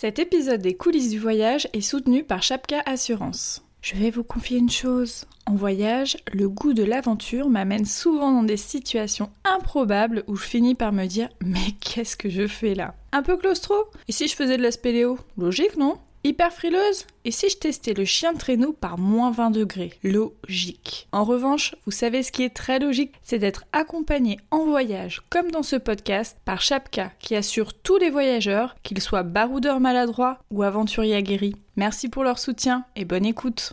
Cet 0.00 0.20
épisode 0.20 0.60
des 0.60 0.76
coulisses 0.76 1.10
du 1.10 1.18
voyage 1.18 1.66
est 1.72 1.80
soutenu 1.80 2.22
par 2.22 2.40
Chapka 2.40 2.80
Assurance. 2.86 3.64
Je 3.82 3.96
vais 3.96 4.12
vous 4.12 4.22
confier 4.22 4.56
une 4.56 4.70
chose. 4.70 5.24
En 5.44 5.56
voyage, 5.56 6.18
le 6.32 6.48
goût 6.48 6.72
de 6.72 6.84
l'aventure 6.84 7.48
m'amène 7.48 7.84
souvent 7.84 8.30
dans 8.30 8.44
des 8.44 8.56
situations 8.56 9.28
improbables 9.44 10.22
où 10.28 10.36
je 10.36 10.44
finis 10.44 10.76
par 10.76 10.92
me 10.92 11.06
dire 11.06 11.28
Mais 11.44 11.72
qu'est-ce 11.80 12.16
que 12.16 12.28
je 12.28 12.46
fais 12.46 12.76
là? 12.76 12.94
Un 13.10 13.24
peu 13.24 13.36
claustro? 13.36 13.74
Et 14.06 14.12
si 14.12 14.28
je 14.28 14.36
faisais 14.36 14.56
de 14.56 14.62
la 14.62 14.70
spéléo? 14.70 15.18
Logique, 15.36 15.76
non? 15.76 15.98
Hyper 16.28 16.52
frileuse 16.52 17.06
Et 17.24 17.30
si 17.30 17.48
je 17.48 17.56
testais 17.56 17.94
le 17.94 18.04
chien 18.04 18.34
de 18.34 18.38
traîneau 18.38 18.74
par 18.74 18.98
moins 18.98 19.30
20 19.30 19.50
degrés? 19.50 19.94
Logique. 20.02 21.08
En 21.10 21.24
revanche, 21.24 21.74
vous 21.86 21.90
savez 21.90 22.22
ce 22.22 22.30
qui 22.30 22.42
est 22.42 22.54
très 22.54 22.78
logique, 22.78 23.14
c'est 23.22 23.38
d'être 23.38 23.64
accompagné 23.72 24.38
en 24.50 24.66
voyage, 24.66 25.22
comme 25.30 25.50
dans 25.50 25.62
ce 25.62 25.76
podcast, 25.76 26.36
par 26.44 26.60
Chapka, 26.60 27.12
qui 27.18 27.34
assure 27.34 27.72
tous 27.72 27.96
les 27.96 28.10
voyageurs, 28.10 28.76
qu'ils 28.82 29.00
soient 29.00 29.22
baroudeurs 29.22 29.80
maladroits 29.80 30.38
ou 30.50 30.64
aventuriers 30.64 31.16
aguerris. 31.16 31.56
Merci 31.76 32.10
pour 32.10 32.24
leur 32.24 32.38
soutien 32.38 32.84
et 32.94 33.06
bonne 33.06 33.24
écoute. 33.24 33.72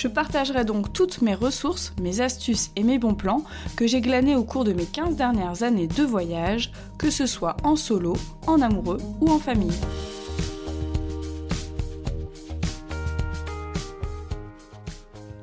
Je 0.00 0.08
partagerai 0.08 0.64
donc 0.64 0.94
toutes 0.94 1.20
mes 1.20 1.34
ressources, 1.34 1.92
mes 2.00 2.22
astuces 2.22 2.70
et 2.74 2.84
mes 2.84 2.98
bons 2.98 3.14
plans 3.14 3.44
que 3.76 3.86
j'ai 3.86 4.00
glanés 4.00 4.34
au 4.34 4.44
cours 4.44 4.64
de 4.64 4.72
mes 4.72 4.86
15 4.86 5.14
dernières 5.14 5.62
années 5.62 5.88
de 5.88 6.02
voyage, 6.04 6.72
que 6.96 7.10
ce 7.10 7.26
soit 7.26 7.58
en 7.64 7.76
solo, 7.76 8.14
en 8.46 8.62
amoureux 8.62 8.96
ou 9.20 9.30
en 9.30 9.38
famille. 9.38 9.78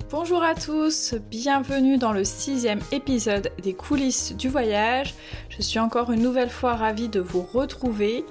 Bonjour 0.10 0.42
à 0.42 0.56
tous, 0.56 1.14
bienvenue 1.30 1.98
dans 1.98 2.12
le 2.12 2.24
sixième 2.24 2.80
épisode 2.92 3.52
des 3.62 3.74
coulisses 3.74 4.36
du 4.36 4.50
voyage. 4.50 5.14
Je 5.50 5.62
suis 5.62 5.78
encore 5.78 6.12
une 6.12 6.24
nouvelle 6.24 6.50
fois 6.50 6.76
ravie 6.76 7.10
de 7.10 7.20
vous 7.20 7.44
retrouver. 7.44 8.26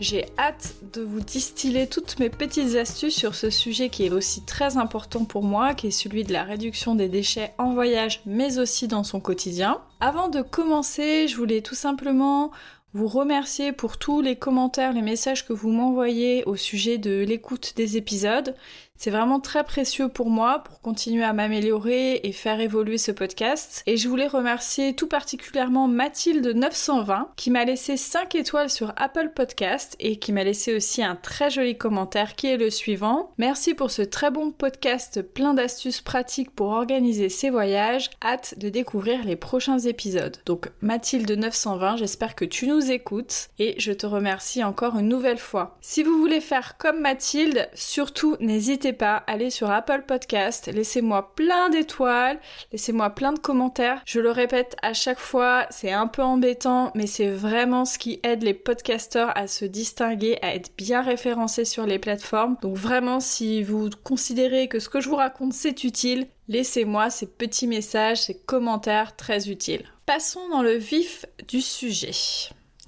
J'ai 0.00 0.26
hâte 0.38 0.76
de 0.92 1.02
vous 1.02 1.18
distiller 1.20 1.88
toutes 1.88 2.20
mes 2.20 2.30
petites 2.30 2.76
astuces 2.76 3.16
sur 3.16 3.34
ce 3.34 3.50
sujet 3.50 3.88
qui 3.88 4.06
est 4.06 4.12
aussi 4.12 4.44
très 4.44 4.76
important 4.76 5.24
pour 5.24 5.42
moi, 5.42 5.74
qui 5.74 5.88
est 5.88 5.90
celui 5.90 6.22
de 6.22 6.32
la 6.32 6.44
réduction 6.44 6.94
des 6.94 7.08
déchets 7.08 7.52
en 7.58 7.74
voyage, 7.74 8.22
mais 8.24 8.60
aussi 8.60 8.86
dans 8.86 9.02
son 9.02 9.18
quotidien. 9.18 9.80
Avant 9.98 10.28
de 10.28 10.40
commencer, 10.40 11.26
je 11.26 11.36
voulais 11.36 11.62
tout 11.62 11.74
simplement 11.74 12.52
vous 12.94 13.08
remercier 13.08 13.72
pour 13.72 13.98
tous 13.98 14.22
les 14.22 14.36
commentaires, 14.36 14.92
les 14.92 15.02
messages 15.02 15.46
que 15.46 15.52
vous 15.52 15.70
m'envoyez 15.70 16.44
au 16.44 16.54
sujet 16.54 16.96
de 16.96 17.24
l'écoute 17.24 17.74
des 17.76 17.96
épisodes. 17.96 18.54
C'est 18.98 19.12
vraiment 19.12 19.38
très 19.38 19.62
précieux 19.62 20.08
pour 20.08 20.28
moi 20.28 20.64
pour 20.64 20.80
continuer 20.80 21.22
à 21.22 21.32
m'améliorer 21.32 22.20
et 22.24 22.32
faire 22.32 22.58
évoluer 22.58 22.98
ce 22.98 23.12
podcast. 23.12 23.84
Et 23.86 23.96
je 23.96 24.08
voulais 24.08 24.26
remercier 24.26 24.92
tout 24.96 25.06
particulièrement 25.06 25.86
Mathilde 25.86 26.44
920 26.44 27.30
qui 27.36 27.52
m'a 27.52 27.64
laissé 27.64 27.96
5 27.96 28.34
étoiles 28.34 28.70
sur 28.70 28.92
Apple 28.96 29.30
Podcast 29.36 29.94
et 30.00 30.16
qui 30.16 30.32
m'a 30.32 30.42
laissé 30.42 30.74
aussi 30.74 31.04
un 31.04 31.14
très 31.14 31.48
joli 31.48 31.78
commentaire 31.78 32.34
qui 32.34 32.48
est 32.48 32.56
le 32.56 32.70
suivant. 32.70 33.30
Merci 33.38 33.74
pour 33.74 33.92
ce 33.92 34.02
très 34.02 34.32
bon 34.32 34.50
podcast 34.50 35.22
plein 35.22 35.54
d'astuces 35.54 36.00
pratiques 36.00 36.50
pour 36.50 36.70
organiser 36.70 37.28
ses 37.28 37.50
voyages. 37.50 38.10
Hâte 38.20 38.58
de 38.58 38.68
découvrir 38.68 39.24
les 39.24 39.36
prochains 39.36 39.78
épisodes. 39.78 40.38
Donc 40.44 40.70
Mathilde 40.80 41.30
920, 41.30 41.98
j'espère 41.98 42.34
que 42.34 42.44
tu 42.44 42.66
nous 42.66 42.90
écoutes 42.90 43.50
et 43.60 43.76
je 43.78 43.92
te 43.92 44.06
remercie 44.06 44.64
encore 44.64 44.98
une 44.98 45.08
nouvelle 45.08 45.38
fois. 45.38 45.76
Si 45.80 46.02
vous 46.02 46.18
voulez 46.18 46.40
faire 46.40 46.76
comme 46.78 47.00
Mathilde, 47.00 47.68
surtout 47.74 48.34
n'hésitez 48.40 48.87
pas, 48.92 49.24
allez 49.26 49.50
sur 49.50 49.70
Apple 49.70 50.04
Podcast, 50.06 50.70
laissez-moi 50.72 51.34
plein 51.34 51.68
d'étoiles, 51.68 52.38
laissez-moi 52.72 53.10
plein 53.10 53.32
de 53.32 53.38
commentaires. 53.38 54.02
Je 54.04 54.20
le 54.20 54.30
répète 54.30 54.76
à 54.82 54.94
chaque 54.94 55.18
fois, 55.18 55.66
c'est 55.70 55.92
un 55.92 56.06
peu 56.06 56.22
embêtant, 56.22 56.90
mais 56.94 57.06
c'est 57.06 57.30
vraiment 57.30 57.84
ce 57.84 57.98
qui 57.98 58.20
aide 58.22 58.42
les 58.42 58.54
podcasteurs 58.54 59.36
à 59.36 59.46
se 59.46 59.64
distinguer, 59.64 60.38
à 60.42 60.54
être 60.54 60.70
bien 60.76 61.02
référencés 61.02 61.64
sur 61.64 61.86
les 61.86 61.98
plateformes. 61.98 62.56
Donc 62.62 62.76
vraiment, 62.76 63.20
si 63.20 63.62
vous 63.62 63.90
considérez 64.04 64.68
que 64.68 64.78
ce 64.78 64.88
que 64.88 65.00
je 65.00 65.08
vous 65.08 65.16
raconte 65.16 65.52
c'est 65.52 65.84
utile, 65.84 66.26
laissez-moi 66.48 67.10
ces 67.10 67.26
petits 67.26 67.66
messages, 67.66 68.22
ces 68.22 68.38
commentaires 68.38 69.16
très 69.16 69.48
utiles. 69.48 69.84
Passons 70.06 70.48
dans 70.50 70.62
le 70.62 70.74
vif 70.74 71.26
du 71.48 71.60
sujet 71.60 72.12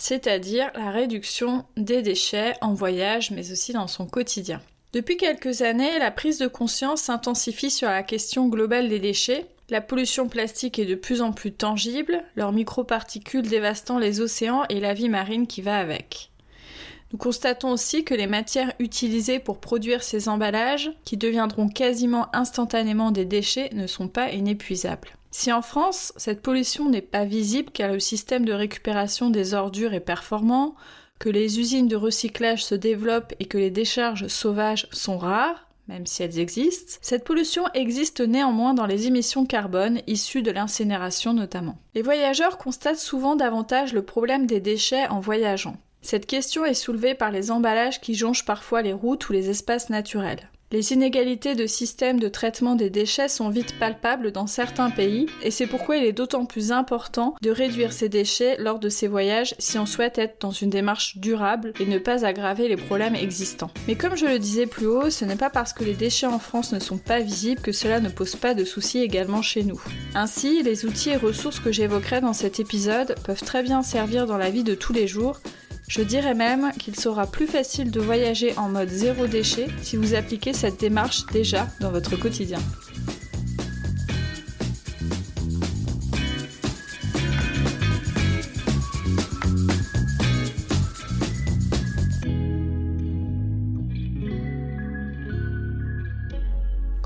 c'est-à-dire 0.01 0.71
la 0.75 0.91
réduction 0.91 1.65
des 1.77 2.03
déchets 2.03 2.55
en 2.61 2.75
voyage 2.75 3.31
mais 3.31 3.53
aussi 3.53 3.73
dans 3.73 3.87
son 3.87 4.07
quotidien. 4.07 4.61
Depuis 4.93 5.17
quelques 5.17 5.63
années, 5.63 5.99
la 6.01 6.11
prise 6.11 6.39
de 6.39 6.49
conscience 6.49 7.03
s'intensifie 7.03 7.71
sur 7.71 7.89
la 7.89 8.03
question 8.03 8.49
globale 8.49 8.89
des 8.89 8.99
déchets. 8.99 9.47
La 9.69 9.81
pollution 9.81 10.29
plastique 10.29 10.81
est 10.81 10.87
de 10.87 10.97
plus 10.97 11.23
en 11.23 11.33
plus 11.33 11.53
tangible, 11.53 12.25
leurs 12.35 12.51
microparticules 12.51 13.47
dévastant 13.47 14.01
les 14.01 14.21
océans 14.21 14.65
et 14.69 14.81
la 14.81 14.93
vie 14.93 15.09
marine 15.09 15.47
qui 15.47 15.63
va 15.63 15.79
avec. 15.79 16.31
Nous 17.13 17.19
constatons 17.19 17.71
aussi 17.71 18.03
que 18.03 18.15
les 18.15 18.27
matières 18.27 18.73
utilisées 18.81 19.39
pour 19.39 19.61
produire 19.61 20.03
ces 20.03 20.29
emballages, 20.29 20.91
qui 21.05 21.17
deviendront 21.17 21.69
quasiment 21.69 22.27
instantanément 22.35 23.13
des 23.13 23.25
déchets, 23.25 23.71
ne 23.73 23.87
sont 23.87 24.09
pas 24.09 24.31
inépuisables. 24.31 25.11
Si 25.33 25.53
en 25.53 25.63
France, 25.63 26.13
cette 26.17 26.43
pollution 26.43 26.89
n'est 26.89 27.01
pas 27.01 27.25
visible 27.25 27.71
car 27.73 27.93
le 27.93 28.01
système 28.01 28.45
de 28.45 28.53
récupération 28.53 29.31
des 29.31 29.55
ordures 29.55 29.95
est 29.95 30.01
performant, 30.01 30.75
que 31.21 31.29
les 31.29 31.61
usines 31.61 31.87
de 31.87 31.97
recyclage 31.97 32.65
se 32.65 32.75
développent 32.75 33.35
et 33.39 33.45
que 33.45 33.59
les 33.59 33.71
décharges 33.71 34.27
sauvages 34.27 34.89
sont 34.91 35.19
rares, 35.19 35.69
même 35.87 36.07
si 36.07 36.23
elles 36.23 36.39
existent, 36.39 36.99
cette 37.03 37.25
pollution 37.25 37.65
existe 37.75 38.21
néanmoins 38.21 38.75
dans 38.75 38.87
les 38.87 39.07
émissions 39.07 39.45
carbone 39.45 40.01
issues 40.07 40.43
de 40.43 40.51
l'incinération 40.51 41.35
notamment. 41.35 41.79
Les 41.95 42.03
voyageurs 42.03 42.59
constatent 42.59 42.99
souvent 42.99 43.37
davantage 43.37 43.93
le 43.93 44.03
problème 44.03 44.47
des 44.47 44.61
déchets 44.61 45.09
en 45.09 45.21
voyageant. 45.21 45.77
Cette 46.01 46.27
question 46.27 46.65
est 46.65 46.75
soulevée 46.75 47.15
par 47.15 47.31
les 47.31 47.51
emballages 47.51 48.01
qui 48.01 48.15
jonchent 48.15 48.47
parfois 48.47 48.81
les 48.81 48.95
routes 48.95 49.29
ou 49.29 49.33
les 49.35 49.51
espaces 49.51 49.91
naturels. 49.91 50.49
Les 50.73 50.93
inégalités 50.93 51.57
de 51.57 51.67
système 51.67 52.21
de 52.21 52.29
traitement 52.29 52.77
des 52.77 52.91
déchets 52.91 53.27
sont 53.27 53.49
vite 53.49 53.77
palpables 53.81 54.31
dans 54.31 54.47
certains 54.47 54.91
pays 54.91 55.27
et 55.43 55.51
c'est 55.51 55.67
pourquoi 55.67 55.97
il 55.97 56.05
est 56.05 56.13
d'autant 56.13 56.45
plus 56.45 56.71
important 56.71 57.35
de 57.43 57.51
réduire 57.51 57.93
ces 57.93 58.09
déchets 58.09 58.55
lors 58.57 58.79
de 58.79 58.89
ces 58.89 59.09
voyages 59.09 59.57
si 59.59 59.79
on 59.79 59.87
souhaite 59.87 60.19
être 60.19 60.41
dans 60.41 60.53
une 60.53 60.71
démarche 60.71 61.17
durable 61.17 61.73
et 61.81 61.87
ne 61.87 61.99
pas 61.99 62.25
aggraver 62.25 62.69
les 62.69 62.77
problèmes 62.77 63.17
existants. 63.17 63.73
Mais 63.89 63.97
comme 63.97 64.17
je 64.17 64.27
le 64.27 64.39
disais 64.39 64.67
plus 64.67 64.87
haut, 64.87 65.11
ce 65.11 65.25
n'est 65.25 65.35
pas 65.35 65.51
parce 65.51 65.73
que 65.73 65.83
les 65.83 65.95
déchets 65.95 66.27
en 66.27 66.39
France 66.39 66.73
ne 66.73 66.79
sont 66.79 66.99
pas 66.99 67.19
visibles 67.19 67.61
que 67.61 67.73
cela 67.73 67.99
ne 67.99 68.09
pose 68.09 68.37
pas 68.37 68.55
de 68.55 68.65
soucis 68.65 69.01
également 69.01 69.43
chez 69.43 69.65
nous. 69.65 69.83
Ainsi, 70.15 70.63
les 70.63 70.85
outils 70.85 71.11
et 71.11 71.17
ressources 71.17 71.59
que 71.59 71.73
j'évoquerai 71.73 72.21
dans 72.21 72.33
cet 72.33 72.61
épisode 72.61 73.17
peuvent 73.25 73.43
très 73.43 73.65
bien 73.65 73.83
servir 73.83 74.27
dans 74.27 74.39
la 74.39 74.51
vie 74.51 74.63
de 74.63 74.77
tous 74.77 74.93
les 74.93 75.09
jours 75.09 75.41
je 75.91 76.03
dirais 76.03 76.35
même 76.35 76.71
qu'il 76.79 76.95
sera 76.95 77.27
plus 77.27 77.49
facile 77.49 77.91
de 77.91 77.99
voyager 77.99 78.57
en 78.57 78.69
mode 78.69 78.89
zéro 78.89 79.27
déchet 79.27 79.67
si 79.83 79.97
vous 79.97 80.15
appliquez 80.15 80.53
cette 80.53 80.79
démarche 80.79 81.27
déjà 81.33 81.67
dans 81.81 81.91
votre 81.91 82.15
quotidien. 82.15 82.61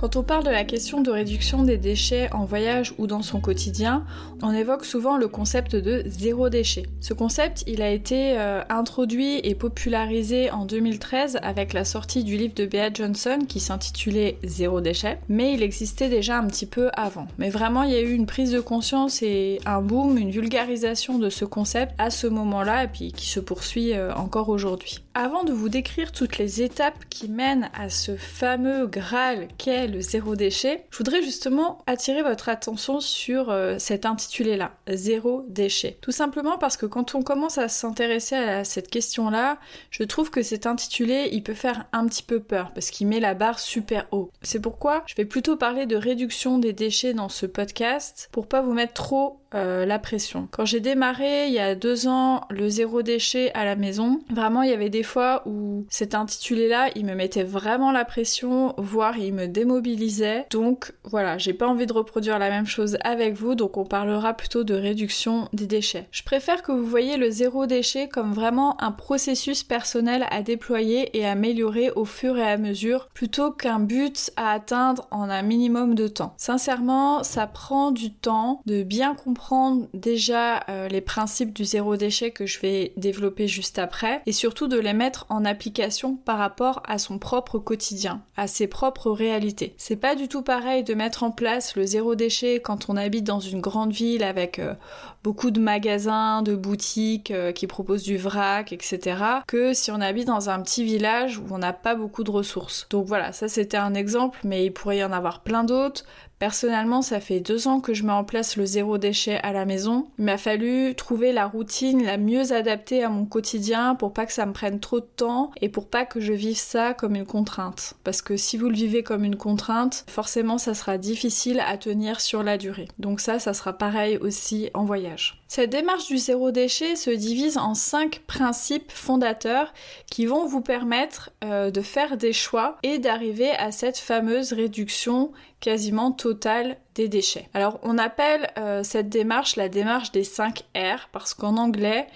Quand 0.05 0.17
on 0.17 0.23
parle 0.23 0.45
de 0.45 0.51
la 0.51 0.65
question 0.65 1.01
de 1.01 1.11
réduction 1.11 1.63
des 1.63 1.79
déchets 1.79 2.31
en 2.35 2.45
voyage 2.45 2.93
ou 2.99 3.07
dans 3.07 3.23
son 3.23 3.41
quotidien, 3.41 4.05
on 4.43 4.53
évoque 4.53 4.85
souvent 4.85 5.17
le 5.17 5.29
concept 5.29 5.77
de 5.77 6.03
zéro 6.05 6.51
déchet. 6.51 6.83
Ce 7.01 7.15
concept, 7.15 7.65
il 7.67 7.81
a 7.81 7.89
été 7.91 8.39
euh, 8.39 8.61
introduit 8.69 9.41
et 9.43 9.55
popularisé 9.55 10.51
en 10.51 10.67
2013 10.67 11.39
avec 11.43 11.73
la 11.73 11.87
sortie 11.87 12.23
du 12.23 12.37
livre 12.37 12.53
de 12.53 12.67
Bea 12.67 12.93
Johnson 12.93 13.39
qui 13.49 13.61
s'intitulait 13.61 14.37
Zéro 14.45 14.83
déchet, 14.83 15.21
mais 15.31 15.55
il 15.55 15.63
existait 15.63 16.11
déjà 16.11 16.37
un 16.37 16.47
petit 16.49 16.67
peu 16.67 16.91
avant. 16.93 17.27
Mais 17.39 17.49
vraiment, 17.49 17.83
il 17.83 17.93
y 17.93 17.97
a 17.97 18.03
eu 18.03 18.13
une 18.13 18.27
prise 18.27 18.53
de 18.53 18.61
conscience 18.61 19.23
et 19.23 19.59
un 19.65 19.81
boom, 19.81 20.19
une 20.19 20.31
vulgarisation 20.31 21.19
de 21.19 21.31
ce 21.31 21.47
concept 21.47 21.95
à 21.97 22.11
ce 22.11 22.27
moment-là 22.27 22.85
et 22.85 22.89
puis 22.89 23.11
qui 23.11 23.31
se 23.31 23.41
poursuit 23.41 23.95
euh, 23.95 24.13
encore 24.13 24.51
aujourd'hui. 24.51 24.99
Avant 25.15 25.45
de 25.45 25.53
vous 25.53 25.71
décrire 25.71 26.13
toutes 26.13 26.37
les 26.37 26.61
étapes 26.61 27.07
qui 27.09 27.31
mènent 27.31 27.71
à 27.73 27.89
ce 27.89 28.17
fameux 28.17 28.87
Graal 28.87 29.49
qu'est 29.57 29.94
zéro 30.01 30.37
déchet, 30.37 30.85
je 30.91 30.99
voudrais 30.99 31.23
justement 31.23 31.83
attirer 31.87 32.23
votre 32.23 32.49
attention 32.49 33.01
sur 33.01 33.51
euh, 33.51 33.77
cet 33.79 34.07
intitulé-là, 34.07 34.73
zéro 34.89 35.45
déchet. 35.49 35.99
Tout 36.01 36.13
simplement 36.13 36.59
parce 36.59 36.77
que 36.77 36.87
quand 36.87 37.15
on 37.15 37.23
commence 37.23 37.59
à 37.59 37.69
s'intéresser 37.69 38.37
à 38.37 38.65
cette 38.65 38.91
question-là, 38.91 39.59
je 39.91 40.03
trouve 40.05 40.31
que 40.31 40.43
cet 40.43 40.67
intitulé, 40.67 41.29
il 41.33 41.43
peut 41.43 41.55
faire 41.55 41.87
un 41.93 42.07
petit 42.07 42.23
peu 42.23 42.41
peur 42.41 42.73
parce 42.75 42.91
qu'il 42.91 43.07
met 43.07 43.21
la 43.21 43.35
barre 43.35 43.59
super 43.59 44.07
haut. 44.11 44.31
C'est 44.43 44.61
pourquoi 44.61 45.03
je 45.07 45.15
vais 45.15 45.25
plutôt 45.25 45.57
parler 45.57 45.87
de 45.87 45.97
réduction 45.97 46.59
des 46.59 46.73
déchets 46.73 47.15
dans 47.15 47.29
ce 47.29 47.47
podcast 47.47 48.29
pour 48.33 48.47
pas 48.47 48.63
vous 48.63 48.73
mettre 48.73 48.95
trop 48.95 49.41
euh, 49.55 49.87
la 49.87 49.99
pression. 49.99 50.49
Quand 50.51 50.65
j'ai 50.65 50.81
démarré 50.81 51.47
il 51.47 51.53
y 51.53 51.59
a 51.59 51.75
deux 51.75 52.09
ans 52.09 52.43
le 52.51 52.69
zéro 52.69 53.03
déchet 53.03 53.53
à 53.55 53.65
la 53.65 53.77
maison, 53.77 54.21
vraiment 54.31 54.63
il 54.63 54.71
y 54.71 54.73
avait 54.73 54.91
des 54.91 55.03
fois 55.03 55.43
où 55.47 55.87
cet 55.91 56.15
intitulé-là, 56.15 56.89
il 56.97 57.05
me 57.05 57.15
mettait 57.15 57.45
vraiment 57.45 57.93
la 57.93 58.05
pression, 58.05 58.75
voire 58.79 59.19
il 59.19 59.33
me 59.33 59.47
démobilisait. 59.47 60.47
Donc 60.51 60.93
voilà, 61.05 61.39
j'ai 61.39 61.53
pas 61.53 61.69
envie 61.69 61.87
de 61.87 61.93
reproduire 61.93 62.39
la 62.39 62.51
même 62.51 62.67
chose 62.67 62.97
avec 63.05 63.35
vous, 63.35 63.55
donc 63.55 63.77
on 63.77 63.85
parlera 63.85 64.35
plutôt 64.35 64.65
de 64.65 64.75
réduction 64.75 65.49
des 65.53 65.67
déchets. 65.67 66.09
Je 66.11 66.23
préfère 66.23 66.63
que 66.63 66.73
vous 66.73 66.87
voyez 66.87 67.17
le 67.17 67.31
zéro 67.31 67.67
déchet 67.67 68.09
comme 68.09 68.33
vraiment 68.33 68.81
un 68.83 68.93
processus 68.93 69.63
personnel 69.63 70.27
à 70.31 70.43
déployer 70.43 71.17
et 71.17 71.27
améliorer 71.27 71.91
au 71.93 72.05
fur 72.05 72.39
et 72.39 72.51
à 72.51 72.57
mesure, 72.57 73.09
plutôt 73.15 73.53
qu'un 73.53 73.79
but 73.79 74.33
à 74.37 74.51
atteindre 74.53 75.07
en 75.11 75.31
un 75.31 75.43
minimum 75.43 75.95
de 75.95 76.09
temps. 76.09 76.35
Sincèrement, 76.39 77.23
ça 77.23 77.47
prend 77.47 77.93
du 77.93 78.13
temps 78.13 78.61
de 78.67 78.83
bien 78.83 79.15
comprendre 79.15 79.44
déjà 79.93 80.65
euh, 80.69 80.89
les 80.89 81.01
principes 81.01 81.53
du 81.53 81.65
zéro 81.65 81.97
déchet 81.97 82.31
que 82.31 82.47
je 82.47 82.61
vais 82.61 82.93
développer 82.97 83.49
juste 83.49 83.79
après 83.79 84.23
et 84.27 84.33
surtout 84.33 84.69
de 84.69 84.79
les 84.79 84.93
mettre 84.93 85.27
en 85.29 85.45
application 85.45 86.17
par 86.17 86.39
rapport 86.39 86.83
à 86.87 86.99
son 86.99 87.19
propre 87.19 87.59
quotidien, 87.59 88.23
à 88.37 88.47
ses 88.47 88.67
propres 88.67 89.11
réalités. 89.11 89.75
C'est 89.77 89.97
pas 89.97 90.15
du 90.15 90.29
tout 90.29 90.43
pareil 90.43 90.85
de 90.85 90.95
mettre 90.95 91.23
en 91.23 91.31
place 91.31 91.77
le 91.77 91.85
zéro 91.85 92.15
déchet 92.15 92.61
quand 92.61 92.89
on 92.89 92.97
habite 92.97 93.25
dans 93.25 93.41
une 93.41 93.61
grande 93.61 93.93
ville 93.93 94.23
avec 94.23 94.59
euh, 94.59 94.75
beaucoup 95.23 95.51
de 95.51 95.61
magasins, 95.61 96.43
de 96.43 96.55
boutiques 96.55 97.31
euh, 97.31 97.53
qui 97.53 97.67
proposent 97.67 98.03
du 98.03 98.17
vrac, 98.17 98.73
etc. 98.73 99.17
que 99.47 99.73
si 99.73 99.91
on 99.91 100.01
habite 100.01 100.27
dans 100.27 100.51
un 100.51 100.61
petit 100.61 100.85
village 100.85 101.39
où 101.39 101.45
on 101.51 101.59
n'a 101.59 101.73
pas 101.73 101.95
beaucoup 101.95 102.25
de 102.25 102.31
ressources. 102.31 102.87
Donc 102.91 103.07
voilà, 103.07 103.33
ça 103.33 103.49
c'était 103.49 103.77
un 103.77 103.95
exemple, 103.95 104.39
mais 104.45 104.67
il 104.67 104.73
pourrait 104.73 104.99
y 104.99 105.05
en 105.05 105.13
avoir 105.13 105.41
plein 105.41 105.65
d'autres. 105.65 106.05
Personnellement, 106.39 107.03
ça 107.03 107.21
fait 107.21 107.41
deux 107.41 107.69
ans 107.69 107.81
que 107.81 107.95
je 107.95 108.05
mets 108.05 108.13
en 108.13 108.25
place 108.25 108.57
le 108.57 108.67
zéro 108.67 108.99
déchet 108.99 109.39
à 109.43 109.53
la 109.53 109.65
maison. 109.65 110.09
Il 110.19 110.25
m'a 110.25 110.37
fallu 110.37 110.95
trouver 110.95 111.33
la 111.33 111.47
routine 111.47 112.05
la 112.05 112.19
mieux 112.19 112.53
adaptée 112.53 113.03
à 113.03 113.09
mon 113.09 113.25
quotidien 113.25 113.95
pour 113.95 114.13
pas 114.13 114.27
que 114.27 114.33
ça 114.33 114.47
me 114.47 114.53
prenne 114.53 114.81
trop 114.81 115.01
de 115.01 115.09
temps 115.17 115.51
et 115.61 115.69
pour 115.69 115.89
pas 115.89 116.05
que 116.05 116.21
je 116.21 116.33
vive 116.33 116.57
ça 116.57 116.93
comme 116.95 117.15
une 117.15 117.25
contrainte. 117.25 117.95
Parce 118.05 118.21
que 118.21 118.37
si 118.37 118.57
vous 118.57 118.69
le 118.69 118.75
vivez 118.75 119.03
comme 119.03 119.25
une 119.25 119.37
contrainte, 119.37 120.05
forcément 120.09 120.59
ça 120.59 120.75
sera 120.75 120.99
difficile 120.99 121.63
à 121.67 121.79
tenir 121.79 122.21
sur 122.21 122.43
la 122.43 122.59
durée. 122.59 122.89
Donc 122.99 123.21
ça, 123.21 123.39
ça 123.39 123.55
sera 123.55 123.73
pareil 123.73 124.19
aussi 124.19 124.71
en 124.75 124.85
voyage. 124.85 125.41
Cette 125.49 125.71
démarche 125.71 126.09
du 126.09 126.19
zéro 126.19 126.51
déchet 126.51 126.97
se 126.97 127.11
divise 127.11 127.59
en 127.59 127.75
cinq 127.75 128.23
principes 128.27 128.91
fondateurs 128.91 129.73
qui 130.11 130.27
vont 130.27 130.47
vous 130.47 130.61
permettre 130.61 131.31
euh, 131.45 131.71
de 131.71 131.81
faire 131.81 132.17
des 132.17 132.33
choix 132.33 132.77
et 132.83 132.99
d'arriver 132.99 133.51
à 133.51 133.71
cette 133.71 133.99
fameuse 133.99 134.53
réduction 134.53 135.31
quasiment 135.65 136.13
totale 136.13 136.77
des 136.95 137.09
déchets. 137.09 137.49
Alors 137.55 137.81
on 137.83 137.97
appelle 137.97 138.51
euh, 138.59 138.83
cette 138.85 139.09
démarche 139.09 139.57
la 139.57 139.71
démarche 139.71 140.13
des 140.13 140.23
5 140.23 140.63
R 140.77 141.09
parce 141.11 141.33
qu'en 141.33 141.57
anglais 141.57 142.07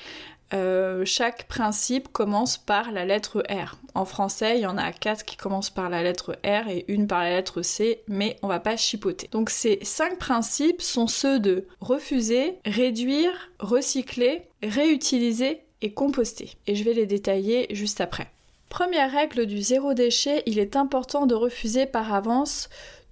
euh, 0.53 1.07
chaque 1.07 1.49
principe 1.49 2.09
commence 2.09 2.59
par 2.59 2.93
la 2.93 3.07
lettre 3.07 3.43
R. 3.49 3.77
En 3.95 4.05
français, 4.05 4.59
il 4.59 4.63
y 4.63 4.67
en 4.67 4.77
a 4.77 4.93
quatre 4.93 5.25
qui 5.25 5.37
commencent 5.37 5.71
par 5.71 5.89
la 5.89 6.03
lettre 6.03 6.39
R 6.45 6.69
et 6.69 6.85
une 6.89 7.07
par 7.07 7.23
la 7.23 7.31
lettre 7.31 7.63
C, 7.63 8.03
mais 8.07 8.37
on 8.43 8.49
va 8.49 8.61
pas 8.61 8.77
chipoter. 8.77 9.29
Donc 9.33 9.49
ces 9.49 9.79
cinq 9.83 10.19
principes 10.19 10.83
sont 10.83 11.07
ceux 11.07 11.39
de 11.41 11.67
refuser, 11.81 12.59
réduire, 12.67 13.51
recycler, 13.61 14.43
réutiliser 14.63 15.63
et 15.81 15.93
composter. 15.93 16.51
Et 16.67 16.75
je 16.75 16.85
vais 16.85 16.95
les 16.95 17.07
détailler 17.07 17.67
juste 17.75 18.03
après. 18.03 18.31
Première 18.69 19.11
règle 19.11 19.47
du 19.47 19.63
zéro 19.63 19.95
déchet, 19.95 20.43
il 20.45 20.59
est 20.59 20.77
important 20.77 21.25
de 21.25 21.35
refuser 21.35 21.87
par 21.87 22.13
avance 22.13 22.69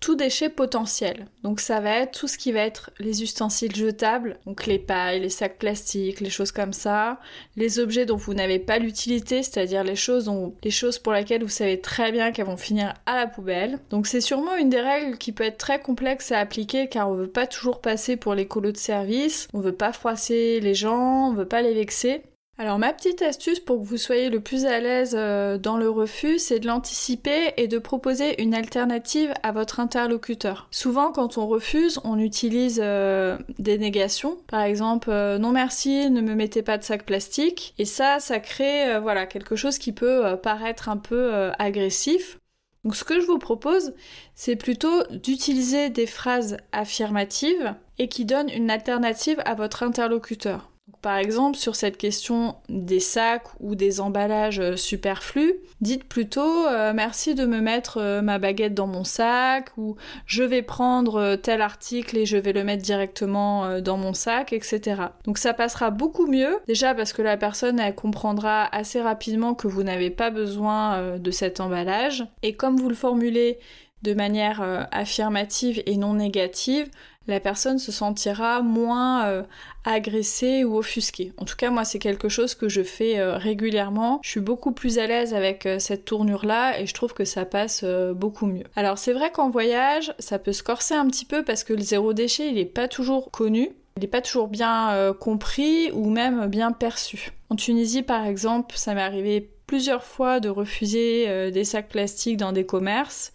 tout 0.06 0.14
déchet 0.14 0.50
potentiel. 0.50 1.26
Donc 1.42 1.58
ça 1.58 1.80
va 1.80 1.90
être 1.96 2.20
tout 2.20 2.28
ce 2.28 2.38
qui 2.38 2.52
va 2.52 2.60
être 2.60 2.92
les 3.00 3.24
ustensiles 3.24 3.74
jetables, 3.74 4.38
donc 4.46 4.64
les 4.66 4.78
pailles, 4.78 5.18
les 5.18 5.30
sacs 5.30 5.58
plastiques, 5.58 6.20
les 6.20 6.30
choses 6.30 6.52
comme 6.52 6.72
ça, 6.72 7.18
les 7.56 7.80
objets 7.80 8.06
dont 8.06 8.14
vous 8.14 8.32
n'avez 8.32 8.60
pas 8.60 8.78
l'utilité, 8.78 9.42
c'est-à-dire 9.42 9.82
les 9.82 9.96
choses 9.96 10.26
dont 10.26 10.54
les 10.62 10.70
choses 10.70 11.00
pour 11.00 11.12
lesquelles 11.12 11.42
vous 11.42 11.48
savez 11.48 11.80
très 11.80 12.12
bien 12.12 12.30
qu'elles 12.30 12.46
vont 12.46 12.56
finir 12.56 12.94
à 13.04 13.16
la 13.16 13.26
poubelle. 13.26 13.80
Donc 13.90 14.06
c'est 14.06 14.20
sûrement 14.20 14.54
une 14.54 14.70
des 14.70 14.80
règles 14.80 15.18
qui 15.18 15.32
peut 15.32 15.42
être 15.42 15.58
très 15.58 15.80
complexe 15.80 16.30
à 16.30 16.38
appliquer 16.38 16.86
car 16.86 17.10
on 17.10 17.14
veut 17.14 17.26
pas 17.26 17.48
toujours 17.48 17.80
passer 17.80 18.16
pour 18.16 18.36
les 18.36 18.46
de 18.46 18.76
service, 18.76 19.48
on 19.54 19.60
veut 19.60 19.74
pas 19.74 19.92
froisser 19.92 20.60
les 20.60 20.74
gens, 20.74 21.30
on 21.30 21.34
veut 21.34 21.48
pas 21.48 21.62
les 21.62 21.74
vexer. 21.74 22.22
Alors 22.58 22.78
ma 22.78 22.94
petite 22.94 23.20
astuce 23.20 23.60
pour 23.60 23.82
que 23.82 23.86
vous 23.86 23.98
soyez 23.98 24.30
le 24.30 24.40
plus 24.40 24.64
à 24.64 24.80
l'aise 24.80 25.14
euh, 25.14 25.58
dans 25.58 25.76
le 25.76 25.90
refus, 25.90 26.38
c'est 26.38 26.58
de 26.58 26.66
l'anticiper 26.66 27.52
et 27.58 27.68
de 27.68 27.78
proposer 27.78 28.40
une 28.42 28.54
alternative 28.54 29.34
à 29.42 29.52
votre 29.52 29.78
interlocuteur. 29.78 30.66
Souvent 30.70 31.12
quand 31.12 31.36
on 31.36 31.46
refuse, 31.46 32.00
on 32.02 32.18
utilise 32.18 32.80
euh, 32.82 33.36
des 33.58 33.76
négations. 33.76 34.38
Par 34.46 34.62
exemple, 34.62 35.10
euh, 35.10 35.36
non 35.36 35.52
merci, 35.52 36.08
ne 36.08 36.22
me 36.22 36.34
mettez 36.34 36.62
pas 36.62 36.78
de 36.78 36.82
sac 36.82 37.04
plastique. 37.04 37.74
Et 37.76 37.84
ça, 37.84 38.20
ça 38.20 38.40
crée 38.40 38.98
voilà 39.00 39.26
quelque 39.26 39.54
chose 39.54 39.76
qui 39.76 39.92
peut 39.92 40.36
paraître 40.42 40.88
un 40.88 40.96
peu 40.96 41.50
agressif. 41.58 42.38
Donc 42.84 42.96
ce 42.96 43.04
que 43.04 43.20
je 43.20 43.26
vous 43.26 43.38
propose, 43.38 43.92
c'est 44.34 44.56
plutôt 44.56 45.02
d'utiliser 45.10 45.90
des 45.90 46.06
phrases 46.06 46.56
affirmatives 46.72 47.74
et 47.98 48.08
qui 48.08 48.24
donnent 48.24 48.50
une 48.50 48.70
alternative 48.70 49.42
à 49.44 49.54
votre 49.54 49.82
interlocuteur. 49.82 50.70
Par 51.06 51.18
exemple, 51.18 51.56
sur 51.56 51.76
cette 51.76 51.98
question 51.98 52.56
des 52.68 52.98
sacs 52.98 53.46
ou 53.60 53.76
des 53.76 54.00
emballages 54.00 54.58
euh, 54.58 54.74
superflus, 54.74 55.54
dites 55.80 56.02
plutôt 56.02 56.66
euh, 56.66 56.92
merci 56.92 57.36
de 57.36 57.46
me 57.46 57.60
mettre 57.60 57.98
euh, 57.98 58.22
ma 58.22 58.40
baguette 58.40 58.74
dans 58.74 58.88
mon 58.88 59.04
sac 59.04 59.70
ou 59.76 59.94
je 60.26 60.42
vais 60.42 60.62
prendre 60.62 61.36
tel 61.36 61.62
article 61.62 62.18
et 62.18 62.26
je 62.26 62.36
vais 62.36 62.52
le 62.52 62.64
mettre 62.64 62.82
directement 62.82 63.80
dans 63.80 63.96
mon 63.96 64.14
sac, 64.14 64.52
etc. 64.52 65.00
Donc 65.24 65.38
ça 65.38 65.54
passera 65.54 65.92
beaucoup 65.92 66.26
mieux, 66.26 66.58
déjà 66.66 66.92
parce 66.92 67.12
que 67.12 67.22
la 67.22 67.36
personne 67.36 67.78
elle 67.78 67.94
comprendra 67.94 68.64
assez 68.74 69.00
rapidement 69.00 69.54
que 69.54 69.68
vous 69.68 69.84
n'avez 69.84 70.10
pas 70.10 70.30
besoin 70.30 71.18
de 71.18 71.30
cet 71.30 71.60
emballage 71.60 72.26
et 72.42 72.54
comme 72.54 72.78
vous 72.78 72.88
le 72.88 72.96
formulez 72.96 73.60
de 74.02 74.12
manière 74.12 74.88
affirmative 74.90 75.82
et 75.86 75.96
non 75.96 76.14
négative, 76.14 76.90
la 77.28 77.40
personne 77.40 77.78
se 77.78 77.92
sentira 77.92 78.62
moins 78.62 79.26
euh, 79.26 79.42
agressée 79.84 80.64
ou 80.64 80.76
offusquée. 80.76 81.32
En 81.38 81.44
tout 81.44 81.56
cas, 81.56 81.70
moi, 81.70 81.84
c'est 81.84 81.98
quelque 81.98 82.28
chose 82.28 82.54
que 82.54 82.68
je 82.68 82.82
fais 82.82 83.18
euh, 83.18 83.36
régulièrement. 83.36 84.20
Je 84.22 84.30
suis 84.30 84.40
beaucoup 84.40 84.72
plus 84.72 84.98
à 84.98 85.06
l'aise 85.06 85.34
avec 85.34 85.66
euh, 85.66 85.78
cette 85.78 86.04
tournure-là 86.04 86.80
et 86.80 86.86
je 86.86 86.94
trouve 86.94 87.14
que 87.14 87.24
ça 87.24 87.44
passe 87.44 87.84
beaucoup 88.14 88.46
mieux. 88.46 88.64
Alors, 88.76 88.98
c'est 88.98 89.12
vrai 89.12 89.30
qu'en 89.30 89.50
voyage, 89.50 90.14
ça 90.18 90.38
peut 90.38 90.52
se 90.52 90.62
corser 90.62 90.94
un 90.94 91.06
petit 91.06 91.24
peu 91.24 91.42
parce 91.42 91.64
que 91.64 91.72
le 91.72 91.80
zéro 91.80 92.12
déchet, 92.12 92.48
il 92.48 92.54
n'est 92.54 92.64
pas 92.64 92.88
toujours 92.88 93.30
connu. 93.30 93.70
Il 93.96 94.00
n'est 94.00 94.08
pas 94.08 94.20
toujours 94.20 94.48
bien 94.48 95.14
compris 95.18 95.90
ou 95.92 96.10
même 96.10 96.48
bien 96.48 96.70
perçu. 96.70 97.32
En 97.48 97.56
Tunisie, 97.56 98.02
par 98.02 98.26
exemple, 98.26 98.76
ça 98.76 98.94
m'est 98.94 99.00
arrivé 99.00 99.48
plusieurs 99.66 100.04
fois 100.04 100.38
de 100.40 100.48
refuser 100.48 101.24
euh, 101.28 101.50
des 101.50 101.64
sacs 101.64 101.88
plastiques 101.88 102.36
dans 102.36 102.52
des 102.52 102.64
commerces. 102.64 103.32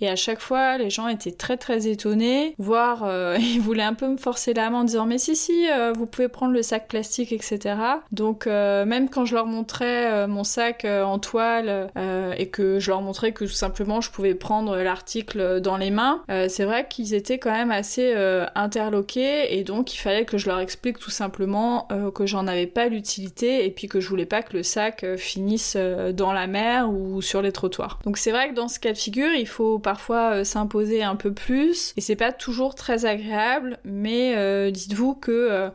Et 0.00 0.08
à 0.08 0.16
chaque 0.16 0.40
fois 0.40 0.78
les 0.78 0.90
gens 0.90 1.08
étaient 1.08 1.32
très 1.32 1.56
très 1.56 1.86
étonnés 1.86 2.54
voire 2.58 3.04
euh, 3.04 3.36
ils 3.40 3.60
voulaient 3.60 3.82
un 3.82 3.94
peu 3.94 4.08
me 4.08 4.16
forcer 4.16 4.54
la 4.54 4.70
main 4.70 4.80
en 4.80 4.84
disant 4.84 5.06
mais 5.06 5.18
si 5.18 5.36
si 5.36 5.70
euh, 5.70 5.92
vous 5.92 6.06
pouvez 6.06 6.28
prendre 6.28 6.52
le 6.52 6.62
sac 6.62 6.88
plastique 6.88 7.32
etc 7.32 7.76
donc 8.12 8.46
même 8.46 9.08
quand 9.08 9.24
je 9.24 9.34
leur 9.34 9.46
montrais 9.46 10.26
mon 10.26 10.44
sac 10.44 10.84
en 10.84 11.18
toile 11.18 11.90
et 12.36 12.48
que 12.48 12.78
je 12.78 12.90
leur 12.90 13.02
montrais 13.02 13.32
que 13.32 13.44
tout 13.44 13.50
simplement 13.50 14.00
je 14.00 14.10
pouvais 14.10 14.34
prendre 14.34 14.76
l'article 14.76 15.60
dans 15.60 15.76
les 15.76 15.90
mains 15.90 16.22
c'est 16.48 16.64
vrai 16.64 16.86
qu'ils 16.88 17.14
étaient 17.14 17.38
quand 17.38 17.50
même 17.50 17.70
assez 17.70 18.14
interloqués. 18.54 19.56
Et 19.56 19.64
donc 19.64 19.94
il 19.94 19.98
fallait 19.98 20.24
que 20.24 20.38
je 20.38 20.48
leur 20.48 20.60
explique 20.60 20.98
tout 20.98 21.10
simplement 21.10 21.88
que 22.14 22.26
j'en 22.26 22.46
avais 22.46 22.66
pas 22.66 22.88
l'utilité 22.88 23.66
et 23.66 23.70
puis 23.70 23.88
que 23.88 24.00
je 24.00 24.08
voulais 24.08 24.26
pas 24.26 24.42
que 24.42 24.56
le 24.56 24.62
sac 24.62 25.04
finisse 25.16 25.73
euh, 25.76 26.12
dans 26.12 26.32
la 26.32 26.46
mer 26.46 26.90
ou 26.90 27.22
sur 27.22 27.42
les 27.42 27.52
trottoirs. 27.52 27.98
Donc 28.04 28.18
c'est 28.18 28.30
vrai 28.30 28.50
que 28.50 28.54
dans 28.54 28.68
ce 28.68 28.78
cas 28.78 28.92
de 28.92 28.98
figure, 28.98 29.32
il 29.32 29.46
faut 29.46 29.78
parfois 29.78 30.34
euh, 30.34 30.44
s'imposer 30.44 31.02
un 31.02 31.16
peu 31.16 31.32
plus 31.32 31.92
et 31.96 32.00
c'est 32.00 32.16
pas 32.16 32.32
toujours 32.32 32.74
très 32.74 33.06
agréable, 33.06 33.78
mais 33.84 34.34
euh, 34.36 34.70
dites-vous 34.70 35.14
que 35.14 35.70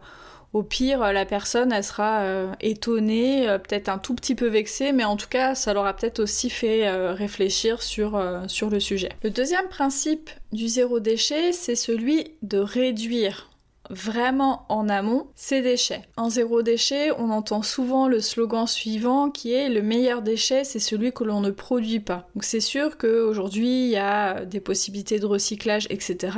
au 0.51 0.63
pire, 0.63 1.13
la 1.13 1.25
personne, 1.25 1.72
elle 1.72 1.84
sera 1.84 2.24
étonnée, 2.60 3.46
peut-être 3.68 3.88
un 3.88 4.00
tout 4.00 4.15
petit 4.15 4.34
peu 4.34 4.48
vexée, 4.48 4.91
mais 4.94 5.03
en 5.03 5.15
tout 5.15 5.27
cas, 5.29 5.53
ça 5.53 5.75
l'aura 5.75 5.96
peut-être 5.96 6.20
aussi 6.20 6.50
fait 6.50 6.89
réfléchir 7.12 7.84
sur, 7.84 8.20
sur 8.48 8.72
le 8.72 8.79
sujet. 8.79 9.10
Le 9.22 9.29
deuxième 9.29 9.68
principe 9.68 10.32
du 10.51 10.68
zéro 10.68 11.00
déchet, 11.00 11.51
c'est 11.51 11.75
celui 11.75 12.32
de 12.41 12.58
réduire 12.58 13.49
vraiment 13.89 14.65
en 14.69 14.88
amont 14.89 15.27
ces 15.36 15.62
déchets. 15.62 16.03
En 16.17 16.29
zéro 16.29 16.62
déchet, 16.62 17.12
on 17.17 17.29
entend 17.29 17.62
souvent 17.62 18.08
le 18.08 18.22
slogan 18.22 18.67
suivant 18.67 19.31
qui 19.31 19.53
est 19.53 19.69
le 19.69 19.81
meilleur 19.81 20.22
déchet, 20.22 20.63
c'est 20.63 20.79
celui 20.79 21.12
que 21.12 21.24
l'on 21.24 21.41
ne 21.41 21.51
produit 21.51 22.00
pas. 22.00 22.27
Donc 22.36 22.43
c'est 22.43 22.60
sûr 22.60 22.98
qu'aujourd'hui, 22.98 23.86
il 23.86 23.89
y 23.89 23.98
a 23.98 24.46
des 24.46 24.60
possibilités 24.60 25.19
de 25.19 25.25
recyclage, 25.25 25.88
etc. 25.89 26.38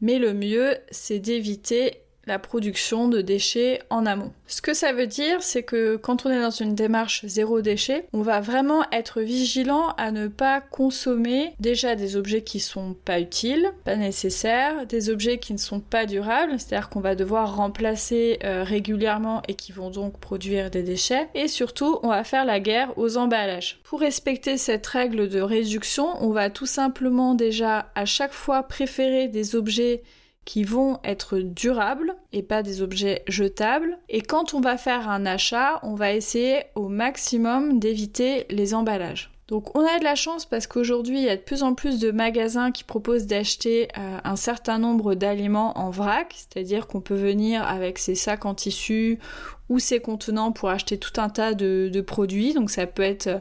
Mais 0.00 0.18
le 0.18 0.34
mieux, 0.34 0.76
c'est 0.90 1.18
d'éviter 1.18 2.05
la 2.26 2.38
production 2.38 3.08
de 3.08 3.20
déchets 3.20 3.80
en 3.90 4.04
amont. 4.04 4.32
Ce 4.48 4.60
que 4.60 4.74
ça 4.74 4.92
veut 4.92 5.06
dire, 5.06 5.42
c'est 5.42 5.62
que 5.62 5.96
quand 5.96 6.26
on 6.26 6.30
est 6.30 6.40
dans 6.40 6.50
une 6.50 6.74
démarche 6.74 7.24
zéro 7.26 7.60
déchet, 7.60 8.06
on 8.12 8.22
va 8.22 8.40
vraiment 8.40 8.84
être 8.92 9.20
vigilant 9.20 9.88
à 9.96 10.10
ne 10.10 10.28
pas 10.28 10.60
consommer 10.60 11.54
déjà 11.60 11.94
des 11.94 12.16
objets 12.16 12.42
qui 12.42 12.60
sont 12.60 12.94
pas 13.04 13.20
utiles, 13.20 13.70
pas 13.84 13.96
nécessaires, 13.96 14.86
des 14.86 15.10
objets 15.10 15.38
qui 15.38 15.52
ne 15.52 15.58
sont 15.58 15.80
pas 15.80 16.06
durables, 16.06 16.58
c'est-à-dire 16.58 16.88
qu'on 16.88 17.00
va 17.00 17.14
devoir 17.14 17.56
remplacer 17.56 18.38
euh, 18.44 18.64
régulièrement 18.64 19.42
et 19.48 19.54
qui 19.54 19.72
vont 19.72 19.90
donc 19.90 20.18
produire 20.18 20.70
des 20.70 20.82
déchets, 20.82 21.28
et 21.34 21.48
surtout, 21.48 21.98
on 22.02 22.08
va 22.08 22.24
faire 22.24 22.44
la 22.44 22.60
guerre 22.60 22.96
aux 22.96 23.16
emballages. 23.16 23.80
Pour 23.84 24.00
respecter 24.00 24.56
cette 24.56 24.86
règle 24.86 25.28
de 25.28 25.40
réduction, 25.40 26.08
on 26.20 26.30
va 26.30 26.50
tout 26.50 26.66
simplement 26.66 27.34
déjà 27.34 27.90
à 27.94 28.04
chaque 28.04 28.32
fois 28.32 28.64
préférer 28.64 29.28
des 29.28 29.54
objets 29.54 30.02
qui 30.46 30.64
vont 30.64 30.98
être 31.04 31.38
durables 31.38 32.16
et 32.32 32.42
pas 32.42 32.62
des 32.62 32.80
objets 32.80 33.22
jetables. 33.28 33.98
Et 34.08 34.22
quand 34.22 34.54
on 34.54 34.60
va 34.60 34.78
faire 34.78 35.10
un 35.10 35.26
achat, 35.26 35.80
on 35.82 35.94
va 35.94 36.14
essayer 36.14 36.62
au 36.74 36.88
maximum 36.88 37.78
d'éviter 37.78 38.46
les 38.48 38.72
emballages. 38.72 39.30
Donc 39.48 39.76
on 39.76 39.86
a 39.86 39.98
de 39.98 40.04
la 40.04 40.16
chance 40.16 40.44
parce 40.44 40.66
qu'aujourd'hui 40.66 41.18
il 41.18 41.24
y 41.24 41.28
a 41.28 41.36
de 41.36 41.40
plus 41.40 41.62
en 41.62 41.74
plus 41.74 42.00
de 42.00 42.10
magasins 42.10 42.72
qui 42.72 42.82
proposent 42.82 43.26
d'acheter 43.26 43.88
euh, 43.96 44.18
un 44.24 44.34
certain 44.34 44.78
nombre 44.78 45.14
d'aliments 45.14 45.78
en 45.78 45.90
vrac, 45.90 46.34
c'est-à-dire 46.34 46.88
qu'on 46.88 47.00
peut 47.00 47.14
venir 47.14 47.62
avec 47.62 47.98
ses 47.98 48.16
sacs 48.16 48.44
en 48.44 48.54
tissu 48.54 49.20
ou 49.68 49.78
ses 49.78 50.00
contenants 50.00 50.50
pour 50.50 50.70
acheter 50.70 50.98
tout 50.98 51.20
un 51.20 51.28
tas 51.28 51.54
de, 51.54 51.88
de 51.92 52.00
produits. 52.00 52.54
Donc 52.54 52.70
ça 52.70 52.86
peut 52.86 53.04
être 53.04 53.40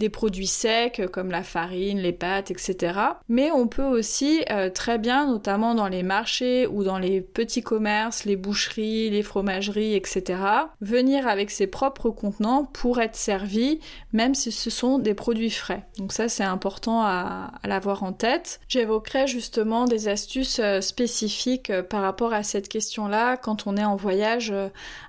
des 0.00 0.08
produits 0.08 0.46
secs 0.46 1.02
comme 1.12 1.30
la 1.30 1.42
farine, 1.42 1.98
les 1.98 2.12
pâtes, 2.12 2.50
etc. 2.50 2.98
Mais 3.28 3.52
on 3.52 3.68
peut 3.68 3.84
aussi 3.84 4.42
euh, 4.50 4.70
très 4.70 4.98
bien, 4.98 5.26
notamment 5.26 5.74
dans 5.74 5.88
les 5.88 6.02
marchés 6.02 6.66
ou 6.66 6.82
dans 6.82 6.98
les 6.98 7.20
petits 7.20 7.62
commerces, 7.62 8.24
les 8.24 8.34
boucheries, 8.34 9.10
les 9.10 9.22
fromageries, 9.22 9.94
etc., 9.94 10.40
venir 10.80 11.28
avec 11.28 11.50
ses 11.50 11.66
propres 11.66 12.08
contenants 12.10 12.64
pour 12.64 12.98
être 13.00 13.14
servi, 13.14 13.78
même 14.12 14.34
si 14.34 14.50
ce 14.50 14.70
sont 14.70 14.98
des 14.98 15.14
produits 15.14 15.50
frais. 15.50 15.84
Donc 15.98 16.12
ça, 16.12 16.28
c'est 16.28 16.44
important 16.44 17.02
à, 17.02 17.52
l'avoir 17.64 18.02
en 18.02 18.14
tête. 18.14 18.58
J'évoquerai 18.68 19.26
justement 19.26 19.84
des 19.84 20.08
astuces 20.08 20.60
euh, 20.60 20.80
spécifiques 20.80 21.68
euh, 21.68 21.82
par 21.82 22.00
rapport 22.00 22.32
à 22.32 22.42
cette 22.42 22.68
question-là 22.68 23.36
quand 23.36 23.66
on 23.66 23.76
est 23.76 23.84
en 23.84 23.96
voyage 23.96 24.52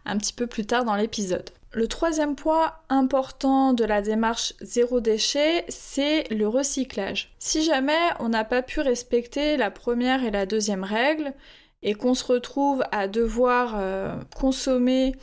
un 0.06 0.18
petit 0.18 0.34
peu 0.34 0.48
plus 0.48 0.66
tard 0.66 0.84
dans 0.84 0.96
l'épisode. 0.96 1.50
Le 1.74 1.88
troisième 1.88 2.36
point 2.36 2.74
important 2.90 3.72
de 3.72 3.86
la 3.86 4.02
démarche 4.02 4.54
zéro 4.60 5.00
déchet, 5.00 5.64
c'est 5.70 6.28
le 6.30 6.46
recyclage. 6.46 7.34
Si 7.40 7.64
jamais 7.64 7.94
on 8.20 8.28
n'a 8.28 8.44
pas 8.44 8.62
pu 8.62 8.82
respecter 8.82 9.56
la 9.56 9.72
première 9.72 10.26
et 10.26 10.32
la 10.32 10.46
deuxième 10.46 10.84
règle 10.84 11.34
et 11.82 11.94
qu'on 11.94 12.14
se 12.14 12.26
retrouve 12.26 12.84
à 12.92 13.08
devoir 13.08 13.76
euh, 13.78 14.18
consommer 14.36 15.16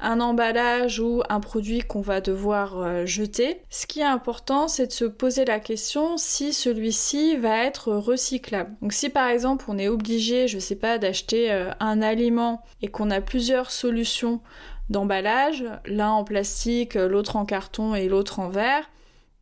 un 0.00 0.20
emballage 0.20 1.00
ou 1.00 1.22
un 1.30 1.40
produit 1.40 1.80
qu'on 1.80 2.00
va 2.02 2.20
devoir 2.20 2.80
euh, 2.80 3.06
jeter, 3.06 3.62
ce 3.70 3.86
qui 3.86 4.00
est 4.00 4.04
important, 4.04 4.68
c'est 4.68 4.88
de 4.88 4.92
se 4.92 5.04
poser 5.04 5.46
la 5.46 5.60
question 5.60 6.18
si 6.18 6.52
celui-ci 6.52 7.36
va 7.36 7.64
être 7.64 7.92
recyclable. 7.92 8.74
Donc 8.82 8.92
si 8.92 9.08
par 9.08 9.28
exemple 9.28 9.64
on 9.68 9.78
est 9.78 9.88
obligé, 9.88 10.48
je 10.48 10.58
sais 10.58 10.76
pas, 10.76 10.98
d'acheter 10.98 11.50
euh, 11.50 11.70
un 11.80 12.02
aliment 12.02 12.62
et 12.82 12.88
qu'on 12.88 13.10
a 13.10 13.22
plusieurs 13.22 13.70
solutions 13.70 14.40
d'emballage, 14.90 15.64
l'un 15.86 16.10
en 16.10 16.24
plastique, 16.24 16.94
l'autre 16.94 17.36
en 17.36 17.44
carton 17.44 17.94
et 17.94 18.08
l'autre 18.08 18.38
en 18.38 18.48
verre, 18.48 18.88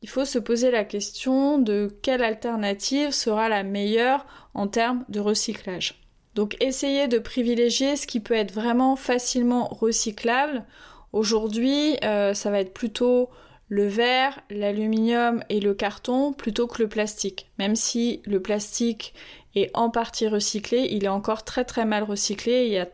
il 0.02 0.08
faut 0.08 0.24
se 0.24 0.38
poser 0.38 0.70
la 0.70 0.84
question 0.84 1.58
de 1.58 1.96
quelle 2.02 2.24
alternative 2.24 3.12
sera 3.12 3.48
la 3.48 3.62
meilleure 3.62 4.26
en 4.52 4.66
termes 4.66 5.04
de 5.08 5.20
recyclage. 5.20 6.02
Donc 6.34 6.56
essayez 6.60 7.08
de 7.08 7.18
privilégier 7.18 7.96
ce 7.96 8.06
qui 8.06 8.20
peut 8.20 8.34
être 8.34 8.52
vraiment 8.52 8.96
facilement 8.96 9.68
recyclable. 9.68 10.64
Aujourd'hui, 11.12 11.96
euh, 12.04 12.34
ça 12.34 12.50
va 12.50 12.60
être 12.60 12.72
plutôt 12.72 13.30
le 13.68 13.86
verre, 13.86 14.40
l'aluminium 14.50 15.42
et 15.48 15.60
le 15.60 15.72
carton 15.72 16.32
plutôt 16.32 16.66
que 16.66 16.82
le 16.82 16.88
plastique. 16.88 17.50
Même 17.58 17.76
si 17.76 18.22
le 18.24 18.40
plastique 18.40 19.14
est 19.54 19.70
en 19.74 19.88
partie 19.88 20.26
recyclé, 20.26 20.88
il 20.90 21.04
est 21.04 21.08
encore 21.08 21.44
très 21.44 21.64
très 21.64 21.84
mal 21.84 22.02
recyclé. 22.02 22.66
Il 22.66 22.72
y 22.72 22.78
a 22.78 22.88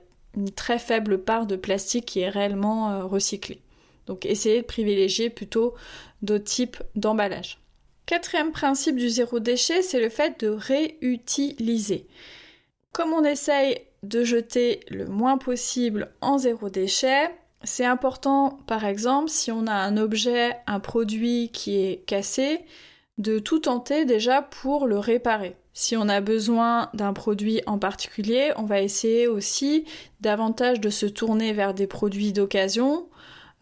très 0.47 0.79
faible 0.79 1.23
part 1.23 1.47
de 1.47 1.57
plastique 1.57 2.07
qui 2.07 2.21
est 2.21 2.29
réellement 2.29 2.91
euh, 2.91 3.05
recyclée. 3.05 3.61
Donc 4.07 4.25
essayez 4.25 4.63
de 4.63 4.67
privilégier 4.67 5.31
plutôt 5.31 5.75
d'autres 6.23 6.45
types 6.45 6.83
d'emballage. 6.95 7.59
Quatrième 8.07 8.53
principe 8.53 8.97
du 8.97 9.11
zéro 9.11 9.39
déchet, 9.39 9.83
c'est 9.83 10.01
le 10.01 10.09
fait 10.09 10.41
de 10.41 10.49
réutiliser. 10.49 12.07
Comme 12.93 13.13
on 13.13 13.25
essaye 13.25 13.83
de 14.03 14.25
jeter 14.25 14.81
le 14.89 15.07
moins 15.07 15.37
possible 15.37 16.11
en 16.21 16.39
zéro 16.39 16.71
déchet, 16.71 17.31
c'est 17.65 17.85
important 17.85 18.61
par 18.67 18.85
exemple 18.85 19.29
si 19.29 19.51
on 19.53 19.67
a 19.67 19.75
un 19.75 19.97
objet, 19.97 20.57
un 20.67 20.81
produit 20.81 21.51
qui 21.53 21.77
est 21.77 22.05
cassé, 22.07 22.61
de 23.19 23.39
tout 23.39 23.59
tenter 23.59 24.05
déjà 24.05 24.43
pour 24.43 24.87
le 24.87 24.99
réparer. 24.99 25.57
Si 25.81 25.97
on 25.97 26.09
a 26.09 26.21
besoin 26.21 26.91
d'un 26.93 27.13
produit 27.13 27.63
en 27.67 27.79
particulier, 27.79 28.51
on 28.57 28.65
va 28.65 28.81
essayer 28.81 29.29
aussi 29.29 29.85
davantage 30.21 30.81
de 30.81 30.91
se 30.91 31.07
tourner 31.07 31.53
vers 31.53 31.73
des 31.73 31.87
produits 31.87 32.33
d'occasion, 32.33 33.07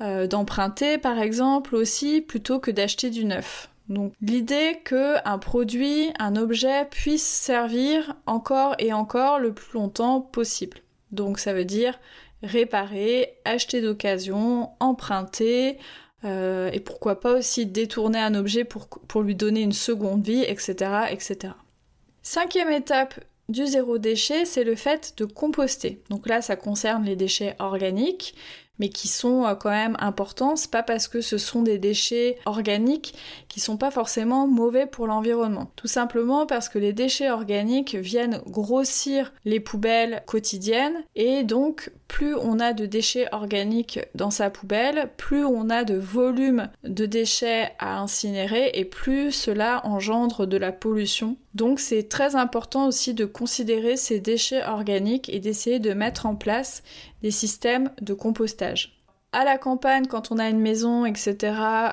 euh, 0.00 0.26
d'emprunter 0.26 0.96
par 0.96 1.18
exemple 1.18 1.76
aussi, 1.76 2.22
plutôt 2.22 2.58
que 2.58 2.70
d'acheter 2.70 3.10
du 3.10 3.26
neuf. 3.26 3.68
Donc 3.90 4.14
l'idée 4.22 4.78
que 4.82 5.16
un 5.28 5.36
produit, 5.36 6.08
un 6.18 6.36
objet 6.36 6.86
puisse 6.90 7.22
servir 7.22 8.16
encore 8.24 8.76
et 8.78 8.94
encore 8.94 9.38
le 9.38 9.52
plus 9.52 9.74
longtemps 9.74 10.22
possible. 10.22 10.78
Donc 11.12 11.38
ça 11.38 11.52
veut 11.52 11.66
dire 11.66 12.00
réparer, 12.42 13.34
acheter 13.44 13.82
d'occasion, 13.82 14.70
emprunter, 14.80 15.76
euh, 16.24 16.70
et 16.72 16.80
pourquoi 16.80 17.20
pas 17.20 17.36
aussi 17.36 17.66
détourner 17.66 18.20
un 18.20 18.34
objet 18.34 18.64
pour, 18.64 18.88
pour 18.88 19.20
lui 19.20 19.34
donner 19.34 19.60
une 19.60 19.72
seconde 19.72 20.24
vie, 20.24 20.44
etc., 20.44 21.08
etc. 21.10 21.52
Cinquième 22.28 22.72
étape 22.72 23.20
du 23.48 23.64
zéro 23.68 23.98
déchet, 23.98 24.46
c'est 24.46 24.64
le 24.64 24.74
fait 24.74 25.14
de 25.16 25.24
composter. 25.24 26.02
Donc 26.10 26.26
là, 26.26 26.42
ça 26.42 26.56
concerne 26.56 27.04
les 27.04 27.14
déchets 27.14 27.54
organiques, 27.60 28.34
mais 28.80 28.88
qui 28.88 29.06
sont 29.06 29.46
euh, 29.46 29.54
quand 29.54 29.70
même 29.70 29.96
importants. 30.00 30.56
C'est 30.56 30.72
pas 30.72 30.82
parce 30.82 31.06
que 31.06 31.20
ce 31.20 31.38
sont 31.38 31.62
des 31.62 31.78
déchets 31.78 32.36
organiques 32.44 33.14
qui 33.56 33.60
sont 33.60 33.78
pas 33.78 33.90
forcément 33.90 34.46
mauvais 34.46 34.84
pour 34.84 35.06
l'environnement. 35.06 35.70
Tout 35.76 35.86
simplement 35.86 36.44
parce 36.44 36.68
que 36.68 36.78
les 36.78 36.92
déchets 36.92 37.30
organiques 37.30 37.94
viennent 37.94 38.42
grossir 38.46 39.32
les 39.46 39.60
poubelles 39.60 40.22
quotidiennes 40.26 41.02
et 41.14 41.42
donc 41.42 41.90
plus 42.06 42.34
on 42.34 42.60
a 42.60 42.74
de 42.74 42.84
déchets 42.84 43.28
organiques 43.32 43.98
dans 44.14 44.30
sa 44.30 44.50
poubelle, 44.50 45.08
plus 45.16 45.46
on 45.46 45.70
a 45.70 45.84
de 45.84 45.96
volume 45.96 46.68
de 46.84 47.06
déchets 47.06 47.72
à 47.78 47.98
incinérer 47.98 48.72
et 48.74 48.84
plus 48.84 49.32
cela 49.32 49.80
engendre 49.86 50.46
de 50.46 50.58
la 50.58 50.70
pollution. 50.70 51.38
Donc 51.54 51.80
c'est 51.80 52.10
très 52.10 52.36
important 52.36 52.86
aussi 52.86 53.14
de 53.14 53.24
considérer 53.24 53.96
ces 53.96 54.20
déchets 54.20 54.66
organiques 54.66 55.30
et 55.30 55.40
d'essayer 55.40 55.78
de 55.78 55.94
mettre 55.94 56.26
en 56.26 56.36
place 56.36 56.82
des 57.22 57.30
systèmes 57.30 57.90
de 58.02 58.12
compostage. 58.12 58.95
À 59.36 59.44
la 59.44 59.58
campagne, 59.58 60.06
quand 60.06 60.32
on 60.32 60.38
a 60.38 60.48
une 60.48 60.60
maison, 60.60 61.04
etc., 61.04 61.36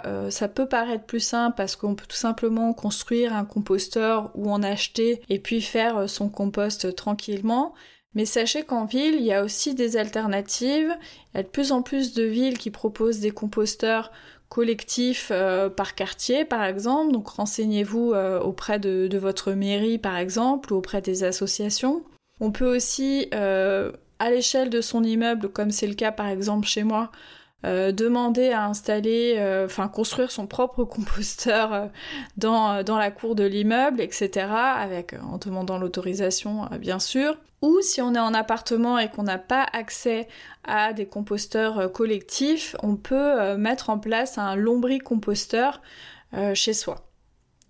euh, 0.05 0.29
ça 0.29 0.47
peut 0.47 0.65
paraître 0.65 1.03
plus 1.03 1.19
simple 1.19 1.55
parce 1.57 1.75
qu'on 1.75 1.93
peut 1.93 2.05
tout 2.07 2.15
simplement 2.15 2.73
construire 2.73 3.35
un 3.35 3.43
composteur 3.43 4.31
ou 4.35 4.49
en 4.49 4.63
acheter 4.63 5.21
et 5.27 5.39
puis 5.39 5.59
faire 5.59 6.09
son 6.09 6.29
compost 6.29 6.95
tranquillement. 6.95 7.73
Mais 8.15 8.23
sachez 8.25 8.63
qu'en 8.63 8.85
ville, 8.85 9.15
il 9.15 9.25
y 9.25 9.33
a 9.33 9.43
aussi 9.43 9.75
des 9.75 9.97
alternatives. 9.97 10.95
Il 11.33 11.37
y 11.37 11.39
a 11.41 11.43
de 11.43 11.49
plus 11.49 11.73
en 11.73 11.81
plus 11.81 12.13
de 12.13 12.23
villes 12.23 12.57
qui 12.57 12.71
proposent 12.71 13.19
des 13.19 13.31
composteurs 13.31 14.11
collectifs 14.49 15.29
euh, 15.31 15.69
par 15.69 15.95
quartier, 15.95 16.45
par 16.45 16.63
exemple. 16.63 17.11
Donc 17.11 17.27
renseignez-vous 17.27 18.13
euh, 18.13 18.39
auprès 18.39 18.79
de, 18.79 19.17
votre 19.17 19.51
mairie, 19.53 19.97
par 19.97 20.15
exemple, 20.15 20.71
ou 20.71 20.77
auprès 20.77 21.01
des 21.01 21.23
associations. 21.23 22.03
On 22.39 22.51
peut 22.51 22.75
aussi, 22.75 23.27
euh, 23.33 23.91
à 24.19 24.29
l'échelle 24.29 24.69
de 24.69 24.81
son 24.81 25.03
immeuble, 25.03 25.49
comme 25.49 25.71
c'est 25.71 25.87
le 25.87 25.95
cas 25.95 26.11
par 26.11 26.27
exemple 26.27 26.67
chez 26.67 26.83
moi, 26.83 27.11
euh, 27.65 27.93
demander 27.93 28.49
à 28.49 28.65
installer, 28.65 29.35
euh, 29.37 29.65
enfin 29.65 29.87
construire 29.87 30.31
son 30.31 30.47
propre 30.47 30.83
composteur 30.83 31.73
euh, 31.73 31.85
dans, 32.35 32.97
la 32.97 33.11
cour 33.11 33.35
de 33.35 33.43
l'immeuble, 33.43 34.01
etc. 34.01 34.47
Avec, 34.51 35.13
en 35.13 35.37
demandant 35.37 35.77
l'autorisation, 35.77 36.67
bien 36.79 36.99
sûr. 36.99 37.37
Ou 37.61 37.79
si 37.81 38.01
on 38.01 38.13
est 38.13 38.19
en 38.19 38.33
appartement 38.33 38.99
et 38.99 39.09
qu'on 39.09 39.23
n'a 39.23 39.37
pas 39.37 39.65
accès 39.71 40.27
à 40.65 40.91
des 40.91 41.05
composteurs 41.05 41.89
collectifs, 41.93 42.75
on 42.83 42.97
peut 42.97 43.55
mettre 43.55 43.89
en 43.89 43.97
place 43.97 44.37
un 44.37 44.57
lombricomposteur 44.57 45.81
chez 46.55 46.73
soi. 46.73 47.12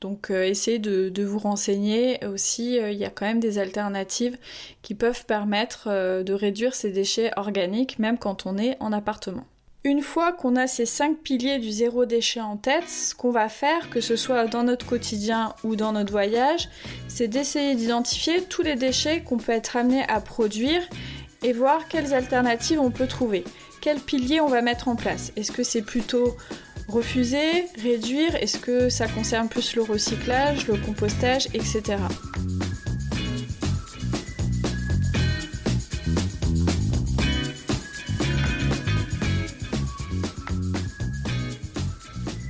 Donc 0.03 0.29
essayez 0.29 0.79
de, 0.79 1.23
vous 1.23 1.39
renseigner 1.39 2.19
aussi, 2.25 2.75
il 2.75 2.97
y 2.97 3.05
a 3.05 3.09
quand 3.09 3.25
même 3.25 3.39
des 3.39 3.57
alternatives 3.57 4.37
qui 4.81 4.95
peuvent 4.95 5.25
permettre 5.25 5.87
de 6.23 6.33
réduire 6.33 6.75
ces 6.75 6.91
déchets 6.91 7.31
organiques 7.37 7.99
même 7.99 8.17
quand 8.17 8.45
on 8.45 8.57
est 8.57 8.75
en 8.81 8.91
appartement. 8.91 9.45
Une 9.85 10.01
fois 10.01 10.31
qu'on 10.31 10.55
a 10.57 10.67
ces 10.67 10.85
cinq 10.85 11.17
piliers 11.17 11.59
du 11.59 11.69
zéro 11.69 12.05
déchet 12.05 12.39
en 12.39 12.55
tête, 12.55 12.87
ce 12.87 13.13
qu'on 13.13 13.31
va 13.31 13.49
faire, 13.49 13.89
que 13.89 13.99
ce 13.99 14.15
soit 14.15 14.45
dans 14.45 14.63
notre 14.63 14.85
quotidien 14.85 15.55
ou 15.65 15.75
dans 15.75 15.91
notre 15.91 16.11
voyage, 16.11 16.69
c'est 17.09 17.27
d'essayer 17.27 17.75
d'identifier 17.75 18.43
tous 18.43 18.61
les 18.61 18.75
déchets 18.75 19.21
qu'on 19.23 19.37
peut 19.37 19.51
être 19.51 19.75
amené 19.75 20.03
à 20.07 20.21
produire 20.21 20.81
et 21.43 21.51
voir 21.51 21.89
quelles 21.89 22.13
alternatives 22.13 22.79
on 22.79 22.91
peut 22.91 23.07
trouver. 23.07 23.43
Quels 23.81 23.99
piliers 23.99 24.39
on 24.39 24.47
va 24.47 24.61
mettre 24.61 24.87
en 24.87 24.95
place? 24.95 25.33
Est-ce 25.35 25.51
que 25.51 25.63
c'est 25.63 25.81
plutôt 25.81 26.37
refuser, 26.87 27.65
réduire 27.81 28.35
Est-ce 28.35 28.59
que 28.59 28.89
ça 28.89 29.07
concerne 29.07 29.47
plus 29.47 29.75
le 29.75 29.83
recyclage, 29.83 30.67
le 30.67 30.75
compostage, 30.77 31.47
etc. 31.53 31.97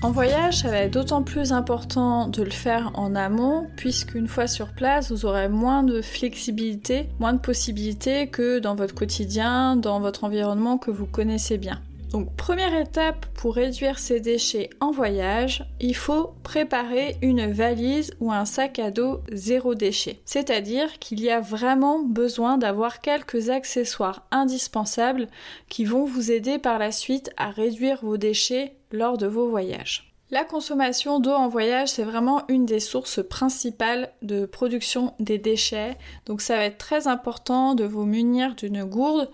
En 0.04 0.12
voyage, 0.12 0.58
ça 0.58 0.70
va 0.70 0.80
être 0.80 0.92
d'autant 0.92 1.24
plus 1.24 1.54
important 1.54 2.28
de 2.28 2.44
le 2.44 2.52
faire 2.52 2.92
en 2.96 3.16
amont, 3.16 3.68
puisqu'une 3.78 4.28
fois 4.28 4.48
sur 4.48 4.74
place, 4.74 5.14
vous 5.14 5.26
aurez 5.26 5.48
moins 5.48 5.82
de 5.82 6.02
flexibilité, 6.02 7.08
moins 7.22 7.32
de 7.32 7.40
possibilités 7.40 8.28
que 8.28 8.60
dans 8.60 8.76
votre 8.76 8.94
quotidien, 8.94 9.78
dans 9.78 10.02
votre 10.02 10.26
environnement 10.26 10.78
que 10.78 10.92
vous 10.92 11.06
connaissez 11.06 11.58
bien. 11.58 11.80
Donc 12.14 12.36
première 12.36 12.80
étape 12.80 13.26
pour 13.34 13.56
réduire 13.56 13.98
ces 13.98 14.20
déchets 14.20 14.70
en 14.80 14.92
voyage, 14.92 15.66
il 15.80 15.96
faut 15.96 16.36
préparer 16.44 17.18
une 17.24 17.52
valise 17.52 18.14
ou 18.20 18.32
un 18.32 18.46
sac 18.46 18.78
à 18.78 18.92
dos 18.92 19.22
zéro 19.32 19.74
déchet. 19.74 20.22
C'est-à-dire 20.24 21.00
qu'il 21.00 21.20
y 21.20 21.32
a 21.32 21.40
vraiment 21.40 22.04
besoin 22.04 22.60
d'avoir 22.60 23.02
quelques 23.02 23.50
accessoires 23.50 24.28
indispensables 24.30 25.28
qui 25.70 25.86
vont 25.86 26.06
vous 26.06 26.32
aider 26.32 26.60
par 26.60 26.78
la 26.78 26.92
suite 26.92 27.32
à 27.36 27.50
réduire 27.50 27.98
vos 28.04 28.18
déchets 28.18 28.76
lors 28.92 29.18
de 29.18 29.26
vos 29.26 29.50
voyages. 29.50 30.14
La 30.30 30.44
consommation 30.44 31.20
d'eau 31.20 31.34
en 31.34 31.48
voyage, 31.48 31.90
c'est 31.90 32.04
vraiment 32.04 32.42
une 32.48 32.66
des 32.66 32.80
sources 32.80 33.24
principales 33.24 34.12
de 34.22 34.46
production 34.46 35.14
des 35.20 35.38
déchets. 35.38 35.96
Donc 36.26 36.42
ça 36.42 36.58
va 36.58 36.66
être 36.66 36.80
très 36.80 37.08
important 37.08 37.76
de 37.76 37.84
vous 37.84 38.06
munir 38.06 38.56
d'une 38.56 38.84
gourde 38.84 39.30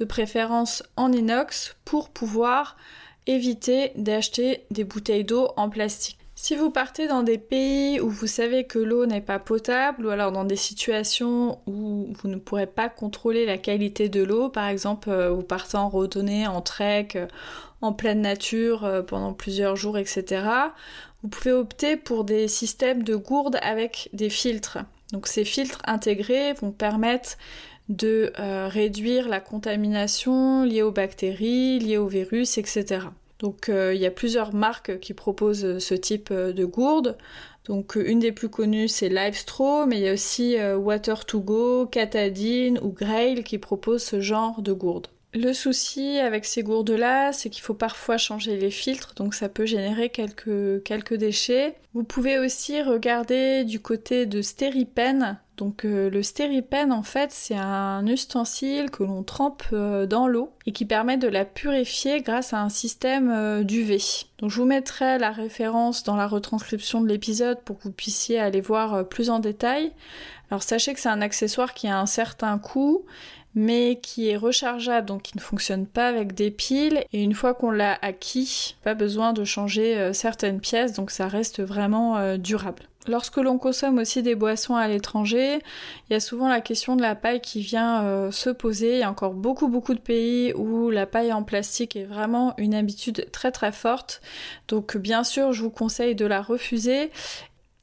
de 0.00 0.04
préférence 0.04 0.82
en 0.96 1.12
inox, 1.12 1.76
pour 1.84 2.08
pouvoir 2.08 2.76
éviter 3.26 3.92
d'acheter 3.94 4.64
des 4.70 4.84
bouteilles 4.84 5.24
d'eau 5.24 5.50
en 5.56 5.70
plastique. 5.70 6.18
Si 6.42 6.56
vous 6.56 6.70
partez 6.70 7.06
dans 7.06 7.22
des 7.22 7.36
pays 7.36 8.00
où 8.00 8.08
vous 8.08 8.26
savez 8.26 8.64
que 8.64 8.78
l'eau 8.78 9.04
n'est 9.04 9.20
pas 9.20 9.38
potable, 9.38 10.06
ou 10.06 10.08
alors 10.08 10.32
dans 10.32 10.44
des 10.44 10.56
situations 10.56 11.58
où 11.66 12.14
vous 12.14 12.28
ne 12.28 12.36
pourrez 12.36 12.66
pas 12.66 12.88
contrôler 12.88 13.44
la 13.44 13.58
qualité 13.58 14.08
de 14.08 14.22
l'eau, 14.22 14.48
par 14.48 14.66
exemple 14.66 15.10
euh, 15.10 15.28
vous 15.28 15.42
partez 15.42 15.76
en 15.76 15.90
randonnée, 15.90 16.46
en 16.46 16.62
trek, 16.62 17.08
euh, 17.16 17.26
en 17.82 17.92
pleine 17.92 18.22
nature 18.22 18.86
euh, 18.86 19.02
pendant 19.02 19.34
plusieurs 19.34 19.76
jours, 19.76 19.98
etc., 19.98 20.46
vous 21.22 21.28
pouvez 21.28 21.52
opter 21.52 21.98
pour 21.98 22.24
des 22.24 22.48
systèmes 22.48 23.02
de 23.02 23.16
gourdes 23.16 23.58
avec 23.60 24.08
des 24.14 24.30
filtres. 24.30 24.78
Donc 25.12 25.26
ces 25.26 25.44
filtres 25.44 25.82
intégrés 25.84 26.54
vont 26.54 26.72
permettre 26.72 27.36
de 27.90 28.32
euh, 28.38 28.68
réduire 28.68 29.28
la 29.28 29.40
contamination 29.40 30.64
liée 30.64 30.82
aux 30.82 30.92
bactéries, 30.92 31.80
liée 31.80 31.98
aux 31.98 32.06
virus, 32.06 32.56
etc. 32.56 33.06
Donc 33.40 33.68
euh, 33.68 33.92
il 33.92 34.00
y 34.00 34.06
a 34.06 34.12
plusieurs 34.12 34.54
marques 34.54 35.00
qui 35.00 35.12
proposent 35.12 35.78
ce 35.78 35.94
type 35.94 36.28
euh, 36.30 36.52
de 36.52 36.64
gourde. 36.64 37.18
Donc 37.66 37.96
une 37.96 38.20
des 38.20 38.32
plus 38.32 38.48
connues 38.48 38.88
c'est 38.88 39.08
Livestraw, 39.08 39.86
mais 39.86 39.98
il 39.98 40.02
y 40.02 40.08
a 40.08 40.12
aussi 40.12 40.56
Water2Go, 40.56 41.90
Catadine 41.90 42.78
ou 42.82 42.90
Grail 42.90 43.44
qui 43.44 43.58
proposent 43.58 44.02
ce 44.02 44.20
genre 44.20 44.62
de 44.62 44.72
gourde. 44.72 45.08
Le 45.32 45.52
souci 45.52 46.18
avec 46.18 46.44
ces 46.44 46.64
gourdes-là, 46.64 47.32
c'est 47.32 47.50
qu'il 47.50 47.62
faut 47.62 47.74
parfois 47.74 48.18
changer 48.18 48.56
les 48.56 48.72
filtres, 48.72 49.14
donc 49.14 49.34
ça 49.34 49.48
peut 49.48 49.64
générer 49.64 50.08
quelques, 50.08 51.14
déchets. 51.14 51.76
Vous 51.94 52.02
pouvez 52.02 52.38
aussi 52.40 52.82
regarder 52.82 53.62
du 53.62 53.78
côté 53.78 54.26
de 54.26 54.42
Stéripen. 54.42 55.38
Donc 55.56 55.84
euh, 55.84 56.10
le 56.10 56.24
Stéripen, 56.24 56.90
en 56.90 57.04
fait, 57.04 57.30
c'est 57.30 57.54
un 57.54 58.04
ustensile 58.08 58.90
que 58.90 59.04
l'on 59.04 59.22
trempe 59.22 59.62
euh, 59.72 60.06
dans 60.06 60.26
l'eau 60.26 60.50
et 60.66 60.72
qui 60.72 60.84
permet 60.84 61.16
de 61.16 61.28
la 61.28 61.44
purifier 61.44 62.22
grâce 62.22 62.52
à 62.52 62.62
un 62.62 62.68
système 62.68 63.30
euh, 63.30 63.62
d'UV. 63.62 63.98
Donc 64.38 64.50
je 64.50 64.56
vous 64.56 64.66
mettrai 64.66 65.18
la 65.18 65.30
référence 65.30 66.02
dans 66.02 66.16
la 66.16 66.26
retranscription 66.26 67.02
de 67.02 67.06
l'épisode 67.06 67.60
pour 67.60 67.78
que 67.78 67.84
vous 67.84 67.92
puissiez 67.92 68.40
aller 68.40 68.60
voir 68.60 69.08
plus 69.08 69.30
en 69.30 69.38
détail. 69.38 69.92
Alors 70.50 70.64
sachez 70.64 70.92
que 70.94 70.98
c'est 70.98 71.08
un 71.08 71.20
accessoire 71.20 71.74
qui 71.74 71.86
a 71.86 72.00
un 72.00 72.06
certain 72.06 72.58
coût 72.58 73.04
mais 73.54 73.98
qui 74.02 74.28
est 74.28 74.36
rechargeable, 74.36 75.06
donc 75.06 75.22
qui 75.22 75.36
ne 75.36 75.42
fonctionne 75.42 75.86
pas 75.86 76.08
avec 76.08 76.34
des 76.34 76.50
piles. 76.50 77.04
Et 77.12 77.22
une 77.22 77.34
fois 77.34 77.54
qu'on 77.54 77.70
l'a 77.70 77.98
acquis, 78.02 78.76
pas 78.84 78.94
besoin 78.94 79.32
de 79.32 79.44
changer 79.44 79.98
euh, 79.98 80.12
certaines 80.12 80.60
pièces, 80.60 80.92
donc 80.92 81.10
ça 81.10 81.28
reste 81.28 81.60
vraiment 81.60 82.16
euh, 82.16 82.36
durable. 82.36 82.84
Lorsque 83.08 83.38
l'on 83.38 83.56
consomme 83.56 83.98
aussi 83.98 84.22
des 84.22 84.34
boissons 84.34 84.76
à 84.76 84.86
l'étranger, 84.86 85.58
il 86.08 86.12
y 86.12 86.16
a 86.16 86.20
souvent 86.20 86.48
la 86.48 86.60
question 86.60 86.96
de 86.96 87.02
la 87.02 87.14
paille 87.14 87.40
qui 87.40 87.62
vient 87.62 88.04
euh, 88.04 88.30
se 88.30 88.50
poser. 88.50 88.96
Il 88.96 88.98
y 88.98 89.02
a 89.02 89.10
encore 89.10 89.32
beaucoup 89.32 89.68
beaucoup 89.68 89.94
de 89.94 90.00
pays 90.00 90.52
où 90.52 90.90
la 90.90 91.06
paille 91.06 91.32
en 91.32 91.42
plastique 91.42 91.96
est 91.96 92.04
vraiment 92.04 92.52
une 92.58 92.74
habitude 92.74 93.26
très 93.32 93.52
très 93.52 93.72
forte. 93.72 94.20
Donc 94.68 94.98
bien 94.98 95.24
sûr, 95.24 95.54
je 95.54 95.62
vous 95.62 95.70
conseille 95.70 96.14
de 96.14 96.26
la 96.26 96.42
refuser 96.42 97.10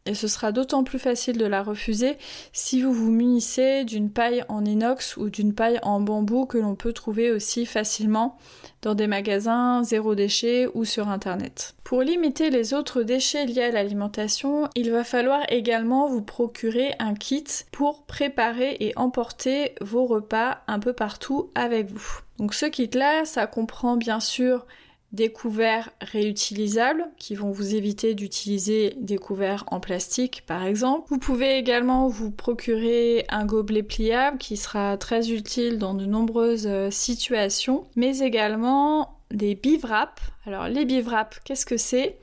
et 0.07 0.15
ce 0.15 0.27
sera 0.27 0.51
d'autant 0.51 0.83
plus 0.83 0.99
facile 0.99 1.37
de 1.37 1.45
la 1.45 1.63
refuser 1.63 2.17
si 2.53 2.81
vous 2.81 2.93
vous 2.93 3.11
munissez 3.11 3.83
d'une 3.83 4.09
paille 4.09 4.43
en 4.49 4.65
inox 4.65 5.17
ou 5.17 5.29
d'une 5.29 5.53
paille 5.53 5.79
en 5.83 5.99
bambou 5.99 6.45
que 6.45 6.57
l'on 6.57 6.75
peut 6.75 6.93
trouver 6.93 7.31
aussi 7.31 7.65
facilement 7.65 8.37
dans 8.81 8.95
des 8.95 9.07
magasins 9.07 9.83
zéro 9.83 10.15
déchet 10.15 10.67
ou 10.73 10.85
sur 10.85 11.09
internet. 11.09 11.75
Pour 11.83 12.01
limiter 12.01 12.49
les 12.49 12.73
autres 12.73 13.03
déchets 13.03 13.45
liés 13.45 13.63
à 13.63 13.71
l'alimentation, 13.71 14.69
il 14.75 14.91
va 14.91 15.03
falloir 15.03 15.41
également 15.49 16.07
vous 16.07 16.21
procurer 16.21 16.93
un 16.99 17.13
kit 17.13 17.45
pour 17.71 18.03
préparer 18.03 18.77
et 18.79 18.93
emporter 18.97 19.73
vos 19.81 20.05
repas 20.05 20.59
un 20.67 20.79
peu 20.79 20.93
partout 20.93 21.49
avec 21.55 21.89
vous. 21.89 22.19
Donc 22.39 22.53
ce 22.53 22.65
kit 22.65 22.89
là, 22.93 23.25
ça 23.25 23.47
comprend 23.47 23.97
bien 23.97 24.19
sûr 24.19 24.65
des 25.13 25.31
couverts 25.31 25.91
réutilisables 26.01 27.07
qui 27.17 27.35
vont 27.35 27.51
vous 27.51 27.75
éviter 27.75 28.13
d'utiliser 28.13 28.93
des 28.97 29.17
couverts 29.17 29.63
en 29.67 29.79
plastique 29.79 30.43
par 30.45 30.65
exemple. 30.65 31.07
Vous 31.09 31.17
pouvez 31.17 31.57
également 31.57 32.07
vous 32.07 32.31
procurer 32.31 33.25
un 33.29 33.45
gobelet 33.45 33.83
pliable 33.83 34.37
qui 34.37 34.57
sera 34.57 34.97
très 34.97 35.31
utile 35.31 35.77
dans 35.77 35.93
de 35.93 36.05
nombreuses 36.05 36.67
euh, 36.67 36.91
situations, 36.91 37.85
mais 37.95 38.19
également 38.19 39.21
des 39.31 39.55
bivraps. 39.55 40.21
Alors 40.45 40.67
les 40.67 40.85
bivraps, 40.85 41.39
qu'est-ce 41.45 41.65
que 41.65 41.77
c'est? 41.77 42.17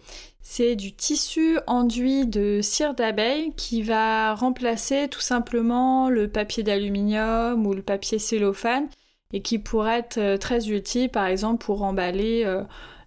C'est 0.46 0.76
du 0.76 0.92
tissu 0.94 1.58
enduit 1.66 2.26
de 2.26 2.60
cire 2.62 2.94
d'abeille 2.94 3.54
qui 3.56 3.80
va 3.82 4.34
remplacer 4.34 5.08
tout 5.08 5.20
simplement 5.20 6.10
le 6.10 6.28
papier 6.28 6.62
d'aluminium 6.62 7.66
ou 7.66 7.72
le 7.72 7.82
papier 7.82 8.18
cellophane 8.18 8.88
et 9.34 9.42
qui 9.42 9.58
pourrait 9.58 9.98
être 9.98 10.18
euh, 10.18 10.38
très 10.38 10.70
utile 10.70 11.10
par 11.10 11.26
exemple 11.26 11.62
pour 11.62 11.82
emballer 11.82 12.44
euh, 12.46 12.62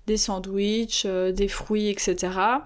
des 0.08 0.18
sandwichs, 0.18 1.04
euh, 1.06 1.32
des 1.32 1.48
fruits, 1.48 1.88
etc. 1.88 2.18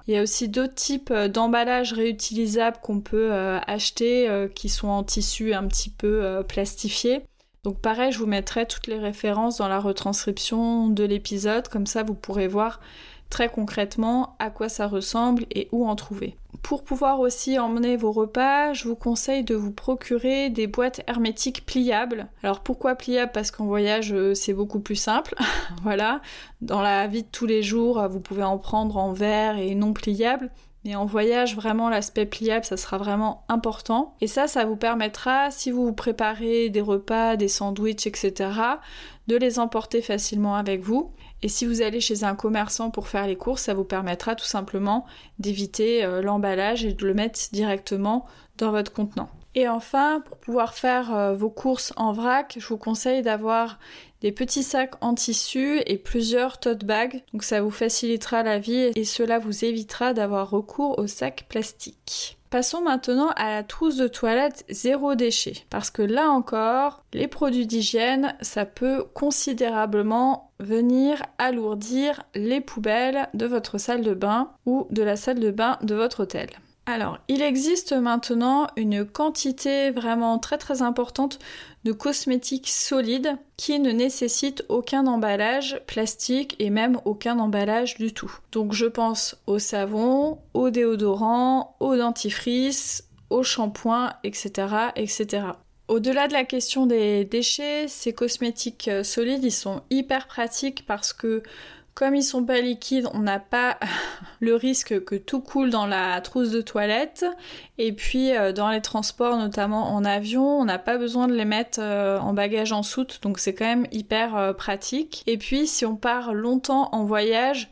Il 0.08 0.16
y 0.16 0.18
a 0.18 0.24
aussi 0.24 0.50
d'autres 0.50 0.74
types 0.74 1.14
d'emballages 1.14 1.94
réutilisables 1.94 2.78
qu'on 2.82 3.00
peut 3.00 3.32
acheter 3.32 4.48
qui 4.56 4.68
sont 4.68 4.90
en 4.90 5.04
tissu 5.04 5.54
un 5.54 5.68
petit 5.68 5.90
peu 5.90 6.44
plastifié. 6.48 7.22
Donc 7.64 7.80
pareil, 7.80 8.12
je 8.12 8.20
vous 8.20 8.26
mettrai 8.26 8.66
toutes 8.68 8.88
les 8.88 9.00
références 9.00 9.58
dans 9.58 9.68
la 9.68 9.80
retranscription 9.80 10.90
de 10.90 11.04
l'épisode, 11.04 11.68
comme 11.68 11.86
ça 11.86 12.04
vous 12.04 12.16
pourrez 12.16 12.48
voir 12.48 12.80
très 13.30 13.50
concrètement 13.50 14.36
à 14.40 14.50
quoi 14.50 14.70
ça 14.70 14.88
ressemble 14.88 15.46
et 15.52 15.68
où 15.72 15.88
en 15.88 15.96
trouver. 15.96 16.36
Pour 16.64 16.84
pouvoir 16.84 17.20
aussi 17.20 17.58
emmener 17.60 17.98
vos 17.98 18.12
repas, 18.12 18.74
je 18.74 18.88
vous 18.88 18.96
conseille 18.96 19.44
de 19.44 19.56
vous 19.56 19.72
procurer 19.72 20.50
des 20.50 20.68
boîtes 20.68 21.02
hermétiques 21.08 21.66
pliables. 21.66 22.28
Alors 22.44 22.62
pourquoi 22.62 22.96
pliables? 22.96 23.32
Parce 23.34 23.52
qu'en 23.52 23.66
voyage 23.66 24.14
euh, 24.14 24.34
c'est 24.34 24.54
beaucoup 24.54 24.80
plus 24.80 24.96
simple. 24.96 25.36
voilà. 25.84 26.22
Dans 26.62 26.82
la 26.82 27.08
vie 27.08 27.24
de 27.24 27.28
tous 27.32 27.46
les 27.46 27.64
jours, 27.64 28.08
vous 28.10 28.20
pouvez 28.20 28.44
en 28.44 28.58
prendre 28.58 28.98
en 28.98 29.12
verre 29.12 29.58
et 29.58 29.76
non 29.76 29.94
pliable. 29.94 30.52
Mais 30.84 30.96
en 30.96 31.06
voyage, 31.06 31.56
vraiment, 31.56 31.90
l'aspect 31.90 32.26
pliable, 32.26 32.66
ça 32.66 32.76
sera 32.76 32.98
vraiment 32.98 33.44
important. 33.50 34.16
Et 34.20 34.28
ça, 34.28 34.48
ça 34.48 34.66
vous 34.66 34.76
permettra, 34.76 35.52
si 35.52 35.70
vous 35.70 35.94
préparez 35.94 36.70
des 36.70 36.82
repas, 36.82 37.36
des 37.36 37.48
sandwichs, 37.48 38.08
etc., 38.08 38.50
de 39.28 39.36
les 39.36 39.60
emporter 39.60 40.02
facilement 40.02 40.56
avec 40.56 40.82
vous. 40.82 41.12
Et 41.44 41.50
si 41.50 41.66
vous 41.66 41.82
allez 41.82 42.02
chez 42.02 42.24
un 42.24 42.36
commerçant 42.36 42.90
pour 42.90 43.08
faire 43.08 43.28
les 43.28 43.36
courses, 43.36 43.64
ça 43.64 43.74
vous 43.76 43.84
permettra 43.84 44.36
tout 44.36 44.46
simplement 44.46 45.06
d'éviter 45.38 46.04
euh, 46.04 46.22
l'emballage 46.22 46.84
et 46.84 46.94
de 46.94 47.06
le 47.06 47.14
mettre 47.14 47.40
directement 47.52 48.26
dans 48.58 48.72
votre 48.72 48.92
contenant. 48.92 49.30
Et 49.54 49.68
enfin, 49.68 50.22
pour 50.22 50.38
pouvoir 50.38 50.74
faire 50.74 51.14
euh, 51.14 51.34
vos 51.34 51.50
courses 51.50 51.94
en 51.98 52.14
vrac, 52.14 52.56
je 52.58 52.68
vous 52.68 52.78
conseille 52.78 53.22
d'avoir 53.22 53.80
des 54.22 54.32
petits 54.32 54.64
sacs 54.64 54.96
en 55.02 55.14
tissu 55.14 55.82
et 55.86 55.98
plusieurs 55.98 56.60
tote 56.60 56.86
bags. 56.86 57.24
Donc 57.34 57.44
ça 57.44 57.62
vous 57.62 57.72
facilitera 57.72 58.44
la 58.44 58.60
vie 58.60 58.92
et 58.96 59.04
cela 59.04 59.40
vous 59.40 59.66
évitera 59.66 60.14
d'avoir 60.14 60.50
recours 60.50 60.98
aux 61.00 61.08
sacs 61.08 61.46
plastiques. 61.50 62.38
Passons 62.52 62.82
maintenant 62.82 63.30
à 63.38 63.50
la 63.50 63.64
trousse 63.64 63.96
de 63.96 64.10
toilette 64.10 64.66
zéro 64.70 65.16
déchet. 65.16 65.54
Parce 65.70 65.90
que 65.90 66.02
là 66.02 66.30
encore, 66.30 67.02
les 67.14 67.30
produits 67.30 67.66
d'hygiène, 67.66 68.36
ça 68.42 68.66
peut 68.66 69.06
considérablement 69.14 70.52
venir 70.60 71.24
alourdir 71.38 72.24
les 72.36 72.60
poubelles 72.60 73.30
de 73.34 73.46
votre 73.46 73.78
salle 73.78 74.02
de 74.02 74.14
bain 74.14 74.52
ou 74.66 74.86
de 74.92 75.02
la 75.02 75.16
salle 75.16 75.40
de 75.40 75.50
bain 75.50 75.78
de 75.82 75.96
votre 75.96 76.24
hôtel. 76.24 76.50
Alors, 76.88 77.20
il 77.28 77.42
existe 77.44 77.94
maintenant 77.94 78.68
une 78.76 79.06
quantité 79.06 79.92
vraiment 79.92 80.40
très 80.40 80.58
très 80.58 80.82
importante 80.82 81.38
de 81.84 81.92
cosmétiques 81.92 82.70
solides 82.70 83.38
qui 83.56 83.80
ne 83.80 83.92
nécessitent 83.92 84.66
aucun 84.68 85.06
emballage 85.06 85.80
plastique 85.86 86.56
et 86.60 86.70
même 86.70 87.00
aucun 87.06 87.38
emballage 87.40 87.98
du 87.98 88.14
tout. 88.14 88.36
Donc 88.52 88.74
je 88.74 88.88
pense 88.88 89.38
au 89.46 89.60
savon, 89.60 90.40
au 90.54 90.70
déodorant, 90.72 91.76
au 91.80 91.96
dentifrice, 91.96 93.08
au 93.30 93.44
shampoing, 93.44 94.14
etc. 94.24 94.68
etc. 94.96 95.44
Au-delà 95.88 96.28
de 96.28 96.34
la 96.34 96.46
question 96.46 96.86
des 96.86 97.26
déchets, 97.26 97.88
ces 97.88 98.14
cosmétiques 98.14 98.90
solides, 99.04 99.44
ils 99.44 99.52
sont 99.52 99.82
hyper 99.90 100.28
pratiques 100.28 100.86
parce 100.86 101.14
que 101.14 101.44
comme 101.94 102.16
ils 102.16 102.24
sont 102.24 102.46
pas 102.46 102.62
liquides, 102.62 103.08
on 103.14 103.20
n'a 103.20 103.40
pas 103.40 103.78
le 104.40 104.56
risque 104.56 105.04
que 105.04 105.16
tout 105.16 105.42
coule 105.42 105.70
dans 105.70 105.86
la 105.86 106.20
trousse 106.22 106.52
de 106.52 106.62
toilette. 106.62 107.26
Et 107.78 107.94
puis 107.94 108.36
euh, 108.36 108.54
dans 108.54 108.70
les 108.70 108.82
transports, 108.82 109.38
notamment 109.38 109.94
en 109.94 110.06
avion, 110.06 110.60
on 110.60 110.66
n'a 110.66 110.80
pas 110.80 110.98
besoin 110.98 111.28
de 111.28 111.34
les 111.34 111.46
mettre 111.46 111.80
euh, 111.82 112.20
en 112.20 112.34
bagage 112.34 112.72
en 112.72 112.84
soute, 112.84 113.20
donc 113.22 113.40
c'est 113.40 113.54
quand 113.54 113.66
même 113.66 113.88
hyper 113.92 114.36
euh, 114.38 114.54
pratique. 114.54 115.24
Et 115.28 115.38
puis 115.38 115.68
si 115.68 115.86
on 115.86 115.96
part 115.96 116.34
longtemps 116.34 116.90
en 116.94 117.04
voyage, 117.04 117.70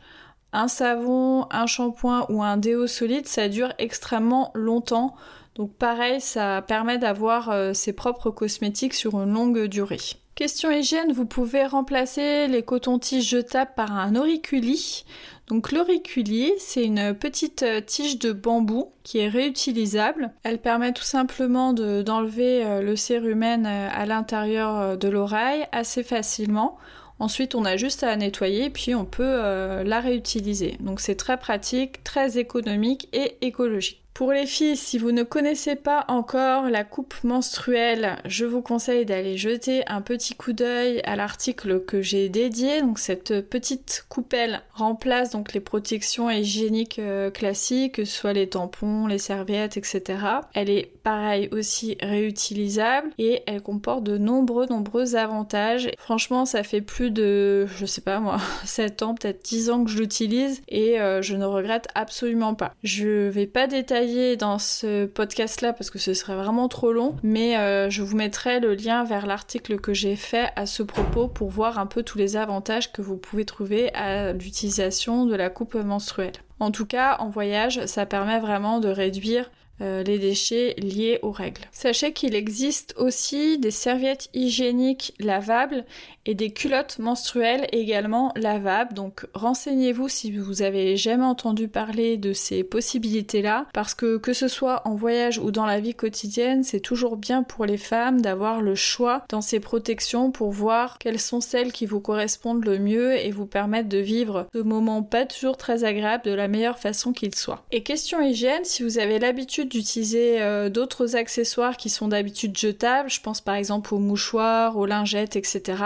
un 0.52 0.68
savon, 0.68 1.46
un 1.50 1.66
shampoing 1.66 2.26
ou 2.28 2.42
un 2.42 2.56
déo 2.56 2.86
solide, 2.86 3.26
ça 3.26 3.48
dure 3.48 3.72
extrêmement 3.78 4.50
longtemps. 4.54 5.14
Donc 5.54 5.74
pareil, 5.74 6.20
ça 6.20 6.62
permet 6.62 6.98
d'avoir 6.98 7.74
ses 7.74 7.92
propres 7.92 8.30
cosmétiques 8.30 8.94
sur 8.94 9.20
une 9.20 9.32
longue 9.32 9.66
durée. 9.66 10.19
Question 10.34 10.70
hygiène, 10.70 11.12
vous 11.12 11.26
pouvez 11.26 11.66
remplacer 11.66 12.46
les 12.46 12.62
cotons-tiges 12.62 13.28
jetables 13.28 13.72
par 13.76 13.92
un 13.92 14.16
auriculi. 14.16 15.04
Donc 15.48 15.72
l'auriculi, 15.72 16.52
c'est 16.58 16.84
une 16.84 17.12
petite 17.12 17.64
euh, 17.64 17.80
tige 17.80 18.18
de 18.18 18.32
bambou 18.32 18.92
qui 19.02 19.18
est 19.18 19.28
réutilisable. 19.28 20.32
Elle 20.44 20.58
permet 20.58 20.92
tout 20.92 21.02
simplement 21.02 21.72
d'enlever 21.72 22.64
euh, 22.64 22.82
le 22.82 22.94
cérumen 22.94 23.66
euh, 23.66 23.88
à 23.92 24.06
l'intérieur 24.06 24.96
de 24.96 25.08
l'oreille 25.08 25.66
assez 25.72 26.04
facilement. 26.04 26.78
Ensuite, 27.18 27.54
on 27.54 27.64
a 27.64 27.76
juste 27.76 28.02
à 28.02 28.06
la 28.06 28.16
nettoyer, 28.16 28.70
puis 28.70 28.94
on 28.94 29.04
peut 29.04 29.42
la 29.84 30.00
réutiliser. 30.00 30.78
Donc 30.80 31.00
c'est 31.00 31.16
très 31.16 31.36
pratique, 31.36 32.02
très 32.02 32.38
économique 32.38 33.10
et 33.12 33.36
écologique. 33.42 34.00
Pour 34.14 34.32
les 34.32 34.46
filles, 34.46 34.76
si 34.76 34.98
vous 34.98 35.12
ne 35.12 35.22
connaissez 35.22 35.76
pas 35.76 36.04
encore 36.08 36.68
la 36.68 36.84
coupe 36.84 37.14
menstruelle, 37.24 38.18
je 38.26 38.44
vous 38.44 38.60
conseille 38.60 39.06
d'aller 39.06 39.38
jeter 39.38 39.82
un 39.86 40.02
petit 40.02 40.34
coup 40.34 40.52
d'œil 40.52 41.00
à 41.04 41.16
l'article 41.16 41.84
que 41.84 42.02
j'ai 42.02 42.28
dédié. 42.28 42.82
Donc 42.82 42.98
cette 42.98 43.48
petite 43.48 44.04
coupelle 44.08 44.60
remplace 44.74 45.30
donc 45.30 45.54
les 45.54 45.60
protections 45.60 46.28
hygiéniques 46.28 46.98
euh, 46.98 47.30
classiques, 47.30 47.94
que 47.94 48.04
ce 48.04 48.12
soit 48.12 48.32
les 48.34 48.48
tampons, 48.48 49.06
les 49.06 49.18
serviettes, 49.18 49.76
etc. 49.76 50.18
Elle 50.52 50.68
est 50.68 50.90
pareil 51.02 51.48
aussi 51.52 51.96
réutilisable 52.00 53.10
et 53.18 53.42
elle 53.46 53.62
comporte 53.62 54.04
de 54.04 54.18
nombreux 54.18 54.66
nombreux 54.66 55.16
avantages. 55.16 55.90
Franchement, 55.98 56.44
ça 56.44 56.62
fait 56.62 56.80
plus 56.80 57.10
de, 57.10 57.66
je 57.76 57.86
sais 57.86 58.00
pas 58.00 58.20
moi, 58.20 58.38
7 58.64 59.02
ans, 59.02 59.14
peut-être 59.14 59.44
10 59.44 59.70
ans 59.70 59.84
que 59.84 59.90
je 59.90 59.98
l'utilise 59.98 60.62
et 60.68 61.00
euh, 61.00 61.22
je 61.22 61.36
ne 61.36 61.44
regrette 61.44 61.88
absolument 61.94 62.54
pas. 62.54 62.74
Je 62.82 63.28
vais 63.28 63.46
pas 63.46 63.66
détailler 63.66 64.36
dans 64.36 64.58
ce 64.58 65.06
podcast-là 65.06 65.72
parce 65.72 65.90
que 65.90 65.98
ce 65.98 66.14
serait 66.14 66.36
vraiment 66.36 66.68
trop 66.68 66.92
long, 66.92 67.16
mais 67.22 67.56
euh, 67.56 67.90
je 67.90 68.02
vous 68.02 68.16
mettrai 68.16 68.60
le 68.60 68.74
lien 68.74 69.04
vers 69.04 69.26
l'article 69.26 69.78
que 69.80 69.94
j'ai 69.94 70.16
fait 70.16 70.50
à 70.56 70.66
ce 70.66 70.82
propos 70.82 71.28
pour 71.28 71.50
voir 71.50 71.78
un 71.78 71.86
peu 71.86 72.02
tous 72.02 72.18
les 72.18 72.36
avantages 72.36 72.92
que 72.92 73.02
vous 73.02 73.16
pouvez 73.16 73.44
trouver 73.44 73.92
à 73.94 74.32
l'utilisation 74.32 75.26
de 75.26 75.34
la 75.34 75.50
coupe 75.50 75.74
menstruelle. 75.74 76.32
En 76.58 76.70
tout 76.70 76.84
cas, 76.84 77.16
en 77.20 77.30
voyage, 77.30 77.86
ça 77.86 78.04
permet 78.04 78.38
vraiment 78.38 78.80
de 78.80 78.88
réduire 78.88 79.50
euh, 79.80 80.02
les 80.02 80.18
déchets 80.18 80.74
liés 80.78 81.18
aux 81.22 81.30
règles. 81.30 81.62
Sachez 81.72 82.12
qu'il 82.12 82.34
existe 82.34 82.94
aussi 82.96 83.58
des 83.58 83.70
serviettes 83.70 84.28
hygiéniques 84.34 85.14
lavables 85.18 85.84
et 86.26 86.34
des 86.34 86.50
culottes 86.50 86.98
menstruelles 86.98 87.66
également 87.72 88.32
lavables. 88.36 88.94
Donc 88.94 89.26
renseignez-vous 89.34 90.08
si 90.08 90.36
vous 90.36 90.62
avez 90.62 90.96
jamais 90.96 91.24
entendu 91.24 91.68
parler 91.68 92.16
de 92.16 92.32
ces 92.32 92.62
possibilités-là 92.62 93.66
parce 93.72 93.94
que 93.94 94.18
que 94.18 94.32
ce 94.32 94.48
soit 94.48 94.82
en 94.86 94.94
voyage 94.94 95.38
ou 95.38 95.50
dans 95.50 95.66
la 95.66 95.80
vie 95.80 95.94
quotidienne, 95.94 96.62
c'est 96.62 96.80
toujours 96.80 97.16
bien 97.16 97.42
pour 97.42 97.64
les 97.64 97.78
femmes 97.78 98.20
d'avoir 98.20 98.60
le 98.60 98.74
choix 98.74 99.24
dans 99.28 99.40
ces 99.40 99.60
protections 99.60 100.30
pour 100.30 100.50
voir 100.50 100.98
quelles 100.98 101.20
sont 101.20 101.40
celles 101.40 101.72
qui 101.72 101.86
vous 101.86 102.00
correspondent 102.00 102.64
le 102.64 102.78
mieux 102.78 103.16
et 103.16 103.30
vous 103.30 103.46
permettent 103.46 103.88
de 103.88 103.98
vivre 103.98 104.46
ce 104.52 104.58
moment 104.58 105.02
pas 105.02 105.26
toujours 105.26 105.56
très 105.56 105.84
agréable 105.84 106.24
de 106.24 106.32
la 106.32 106.48
meilleure 106.48 106.78
façon 106.78 107.12
qu'il 107.12 107.34
soit. 107.34 107.64
Et 107.72 107.82
question 107.82 108.20
hygiène, 108.20 108.64
si 108.64 108.82
vous 108.82 108.98
avez 108.98 109.18
l'habitude 109.18 109.69
d'utiliser 109.70 110.42
euh, 110.42 110.68
d'autres 110.68 111.16
accessoires 111.16 111.76
qui 111.76 111.88
sont 111.88 112.08
d'habitude 112.08 112.56
jetables, 112.56 113.08
je 113.08 113.20
pense 113.20 113.40
par 113.40 113.54
exemple 113.54 113.94
aux 113.94 113.98
mouchoirs, 113.98 114.76
aux 114.76 114.86
lingettes, 114.86 115.36
etc. 115.36 115.82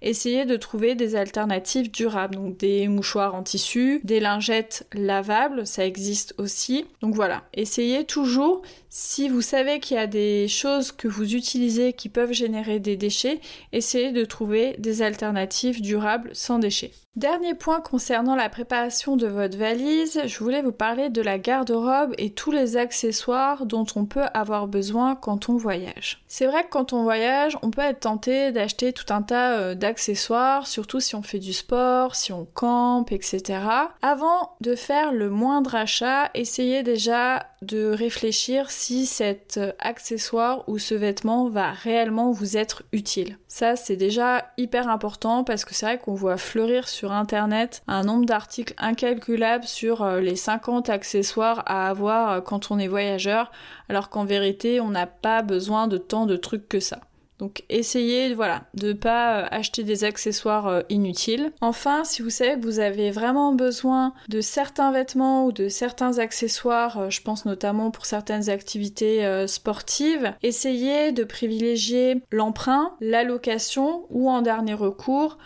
Essayez 0.00 0.46
de 0.46 0.56
trouver 0.56 0.94
des 0.94 1.16
alternatives 1.16 1.90
durables, 1.90 2.36
donc 2.36 2.56
des 2.56 2.88
mouchoirs 2.88 3.34
en 3.34 3.42
tissu, 3.42 4.00
des 4.04 4.20
lingettes 4.20 4.86
lavables, 4.92 5.66
ça 5.66 5.84
existe 5.84 6.34
aussi. 6.38 6.86
Donc 7.02 7.14
voilà, 7.14 7.42
essayez 7.52 8.04
toujours, 8.04 8.62
si 8.96 9.28
vous 9.28 9.42
savez 9.42 9.80
qu'il 9.80 9.96
y 9.96 10.00
a 10.00 10.06
des 10.06 10.46
choses 10.46 10.92
que 10.92 11.08
vous 11.08 11.34
utilisez 11.34 11.94
qui 11.94 12.08
peuvent 12.08 12.32
générer 12.32 12.78
des 12.78 12.96
déchets, 12.96 13.40
essayez 13.72 14.12
de 14.12 14.24
trouver 14.24 14.76
des 14.78 15.02
alternatives 15.02 15.82
durables 15.82 16.30
sans 16.32 16.60
déchets. 16.60 16.92
Dernier 17.16 17.54
point 17.54 17.80
concernant 17.80 18.34
la 18.34 18.48
préparation 18.48 19.16
de 19.16 19.28
votre 19.28 19.56
valise, 19.56 20.20
je 20.26 20.38
voulais 20.40 20.62
vous 20.62 20.72
parler 20.72 21.10
de 21.10 21.22
la 21.22 21.38
garde-robe 21.38 22.12
et 22.18 22.30
tous 22.30 22.50
les 22.50 22.76
accessoires 22.76 23.66
dont 23.66 23.86
on 23.94 24.04
peut 24.04 24.26
avoir 24.34 24.66
besoin 24.66 25.14
quand 25.14 25.48
on 25.48 25.56
voyage. 25.56 26.24
C'est 26.26 26.46
vrai 26.46 26.64
que 26.64 26.70
quand 26.70 26.92
on 26.92 27.04
voyage, 27.04 27.56
on 27.62 27.70
peut 27.70 27.82
être 27.82 28.00
tenté 28.00 28.50
d'acheter 28.50 28.92
tout 28.92 29.12
un 29.14 29.22
tas 29.22 29.58
euh, 29.58 29.74
d'accessoires, 29.76 30.66
surtout 30.66 30.98
si 30.98 31.14
on 31.14 31.22
fait 31.22 31.38
du 31.38 31.52
sport, 31.52 32.16
si 32.16 32.32
on 32.32 32.48
campe, 32.52 33.12
etc. 33.12 33.60
Avant 34.02 34.56
de 34.60 34.74
faire 34.74 35.12
le 35.12 35.30
moindre 35.30 35.76
achat, 35.76 36.32
essayez 36.34 36.82
déjà 36.82 37.46
de 37.62 37.92
réfléchir 37.92 38.72
cet 39.06 39.58
accessoire 39.78 40.68
ou 40.68 40.78
ce 40.78 40.94
vêtement 40.94 41.48
va 41.48 41.70
réellement 41.70 42.32
vous 42.32 42.56
être 42.56 42.82
utile. 42.92 43.38
Ça, 43.48 43.76
c'est 43.76 43.96
déjà 43.96 44.50
hyper 44.58 44.88
important 44.88 45.42
parce 45.42 45.64
que 45.64 45.74
c'est 45.74 45.86
vrai 45.86 45.98
qu'on 45.98 46.14
voit 46.14 46.36
fleurir 46.36 46.88
sur 46.88 47.12
internet 47.12 47.82
un 47.86 48.02
nombre 48.02 48.26
d'articles 48.26 48.74
incalculable 48.76 49.64
sur 49.64 50.02
euh, 50.02 50.20
les 50.20 50.36
50 50.36 50.90
accessoires 50.90 51.62
à 51.66 51.88
avoir 51.88 52.30
euh, 52.30 52.40
quand 52.40 52.70
on 52.70 52.78
est 52.78 52.88
voyageur, 52.88 53.50
alors 53.88 54.10
qu'en 54.10 54.24
vérité, 54.24 54.80
on 54.80 54.90
n'a 54.90 55.06
pas 55.06 55.42
besoin 55.42 55.88
de 55.88 55.96
tant 55.96 56.26
de 56.26 56.36
trucs 56.36 56.68
que 56.68 56.80
ça. 56.80 57.00
Donc 57.38 57.64
essayez 57.68 58.32
voilà, 58.34 58.62
de 58.74 58.88
ne 58.88 58.92
pas 58.92 59.40
euh, 59.40 59.46
acheter 59.50 59.82
des 59.82 60.04
accessoires 60.04 60.68
euh, 60.68 60.82
inutiles. 60.88 61.52
Enfin, 61.60 62.04
si 62.04 62.22
vous 62.22 62.30
savez 62.30 62.58
que 62.60 62.64
vous 62.64 62.78
avez 62.78 63.10
vraiment 63.10 63.52
besoin 63.52 64.14
de 64.28 64.40
certains 64.40 64.92
vêtements 64.92 65.46
ou 65.46 65.52
de 65.52 65.68
certains 65.68 66.18
accessoires, 66.18 66.98
euh, 66.98 67.10
je 67.10 67.22
pense 67.22 67.44
notamment 67.44 67.90
pour 67.90 68.06
certaines 68.06 68.50
activités 68.50 69.44
sportives, 69.46 70.32
essayez 70.42 71.12
de 71.12 71.24
privilégier 71.24 72.22
l'emprunt, 72.30 72.94
la 73.00 73.24
location 73.24 74.06
ou 74.10 74.30
en 74.30 74.42
dernier 74.42 74.74
recours 74.74 75.38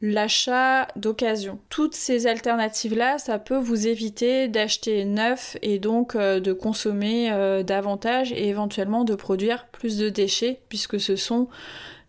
l'achat 0.00 0.88
d'occasion. 0.96 1.58
Toutes 1.68 1.94
ces 1.94 2.26
alternatives-là, 2.26 3.18
ça 3.18 3.38
peut 3.38 3.56
vous 3.56 3.88
éviter 3.88 4.48
d'acheter 4.48 5.04
neuf 5.04 5.56
et 5.62 5.78
donc 5.78 6.14
euh, 6.14 6.40
de 6.40 6.52
consommer 6.52 7.32
euh, 7.32 7.62
davantage 7.62 8.32
et 8.32 8.48
éventuellement 8.48 9.04
de 9.04 9.14
produire 9.14 9.66
plus 9.66 9.98
de 9.98 10.08
déchets 10.08 10.60
puisque 10.68 11.00
ce 11.00 11.16
sont 11.16 11.48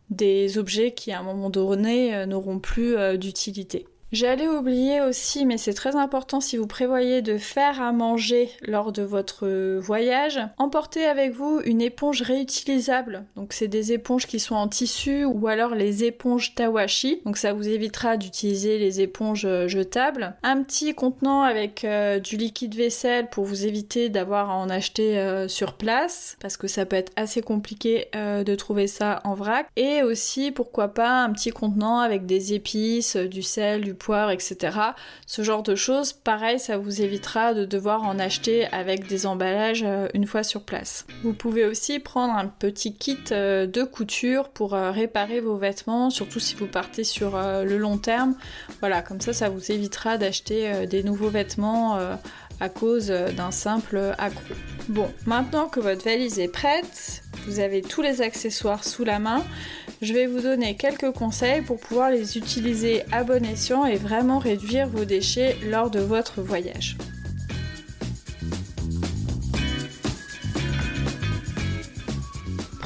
des 0.10 0.58
objets 0.58 0.94
qui 0.94 1.12
à 1.12 1.20
un 1.20 1.24
moment 1.24 1.50
donné 1.50 2.16
euh, 2.16 2.26
n'auront 2.26 2.60
plus 2.60 2.96
d'utilité. 3.18 3.88
J'allais 4.12 4.48
oublier 4.48 5.02
aussi, 5.02 5.46
mais 5.46 5.60
c'est 5.60 5.76
très 5.76 5.96
important 5.96 6.42
si 6.42 6.58
vous 6.58 6.66
prévoyez 6.66 7.22
de 7.22 7.38
faire 7.38 7.80
à 7.80 7.92
manger 7.92 8.50
lors 8.64 8.92
de 8.92 9.04
votre 9.04 9.78
voyage, 9.78 10.40
emportez 10.58 11.06
avec 11.06 11.32
vous 11.32 11.62
une 11.64 11.80
éponge 11.80 12.24
réutilisable. 12.24 13.26
Donc 13.36 13.54
c'est 13.54 13.68
des 13.68 13.94
éponges 13.94 14.26
qui 14.26 14.40
sont 14.40 14.56
en 14.56 14.68
tissu 14.68 15.26
ou 15.26 15.48
alors 15.48 15.76
les 15.76 16.06
éponges 16.06 16.56
Tawashi. 16.56 17.22
Donc 17.24 17.38
ça 17.38 17.54
vous 17.54 17.68
évitera 17.68 18.18
d'utiliser 18.18 18.80
les 18.80 19.00
éponges 19.00 19.46
euh, 19.46 19.68
jetables. 19.68 20.34
Un 20.42 20.64
petit 20.64 20.96
contenant 20.96 21.44
avec 21.44 21.84
euh, 21.84 22.18
du 22.18 22.36
liquide 22.36 22.74
vaisselle 22.74 23.30
pour 23.30 23.46
vous 23.46 23.68
éviter 23.68 24.10
d'avoir 24.10 24.50
à 24.50 24.56
en 24.56 24.72
acheter 24.72 25.20
euh, 25.20 25.48
sur 25.48 25.74
place 25.74 26.36
parce 26.42 26.58
que 26.58 26.68
ça 26.68 26.88
peut 26.88 26.96
être 26.96 27.12
assez 27.16 27.44
compliqué 27.44 28.08
de 28.14 28.56
trouver 28.56 28.88
ça 28.88 29.22
en 29.24 29.36
vrac. 29.36 29.68
Et 29.76 30.02
aussi 30.02 30.52
pourquoi 30.52 30.90
pas 30.90 31.24
un 31.24 31.32
petit 31.32 31.52
contenant 31.52 32.00
avec 32.00 32.26
des 32.26 32.54
épices, 32.54 33.16
du 33.16 33.44
sel, 33.44 33.82
du 33.82 33.94
poire, 34.00 34.32
etc. 34.32 34.78
Ce 35.28 35.44
genre 35.44 35.62
de 35.62 35.76
choses, 35.76 36.14
pareil, 36.14 36.60
ça 36.60 36.78
vous 36.78 37.02
évitera 37.02 37.54
de 37.54 37.66
devoir 37.66 38.04
en 38.04 38.18
acheter 38.18 38.66
avec 38.68 39.08
des 39.08 39.28
emballages 39.28 39.84
euh, 39.86 40.08
une 40.14 40.26
fois 40.26 40.44
sur 40.44 40.64
place. 40.64 41.06
Vous 41.24 41.34
pouvez 41.34 41.66
aussi 41.66 42.00
prendre 42.00 42.34
un 42.34 42.48
petit 42.48 42.96
kit 42.96 43.20
euh, 43.32 43.68
de 43.68 43.84
couture 43.84 44.50
pour 44.50 44.74
euh, 44.74 44.90
réparer 44.92 45.42
vos 45.42 45.58
vêtements, 45.58 46.10
surtout 46.10 46.40
si 46.40 46.56
vous 46.56 46.68
partez 46.68 47.04
sur 47.04 47.38
le 47.38 47.78
long 47.78 47.98
terme. 47.98 48.36
Voilà, 48.80 49.02
comme 49.02 49.22
ça, 49.22 49.34
ça 49.34 49.50
vous 49.50 49.72
évitera 49.72 50.18
d'acheter 50.18 50.88
des 50.88 51.04
nouveaux 51.04 51.30
vêtements 51.30 52.00
à 52.60 52.70
cause 52.70 53.08
d'un 53.08 53.52
simple 53.52 54.14
accro. 54.18 54.56
Bon, 54.88 55.12
maintenant 55.26 55.68
que 55.68 55.80
votre 55.80 56.04
valise 56.04 56.40
est 56.40 56.48
prête, 56.48 57.22
vous 57.46 57.60
avez 57.60 57.82
tous 57.82 58.02
les 58.02 58.22
accessoires 58.22 58.84
sous 58.84 59.04
la 59.04 59.20
main, 59.20 59.44
je 60.02 60.14
vais 60.14 60.28
vous 60.28 60.42
donner 60.42 60.76
quelques 60.76 61.12
conseils 61.12 61.62
pour 61.62 61.80
pouvoir 61.80 62.10
les 62.10 62.38
utiliser 62.38 63.04
à 63.12 63.24
bon 63.24 63.44
escient 63.44 63.86
et 63.86 63.98
vraiment 63.98 64.40
réduire 64.40 64.88
vos 64.88 65.06
déchets 65.06 65.58
lors 65.70 65.90
de 65.90 66.00
votre 66.00 66.42
voyage. 66.42 66.98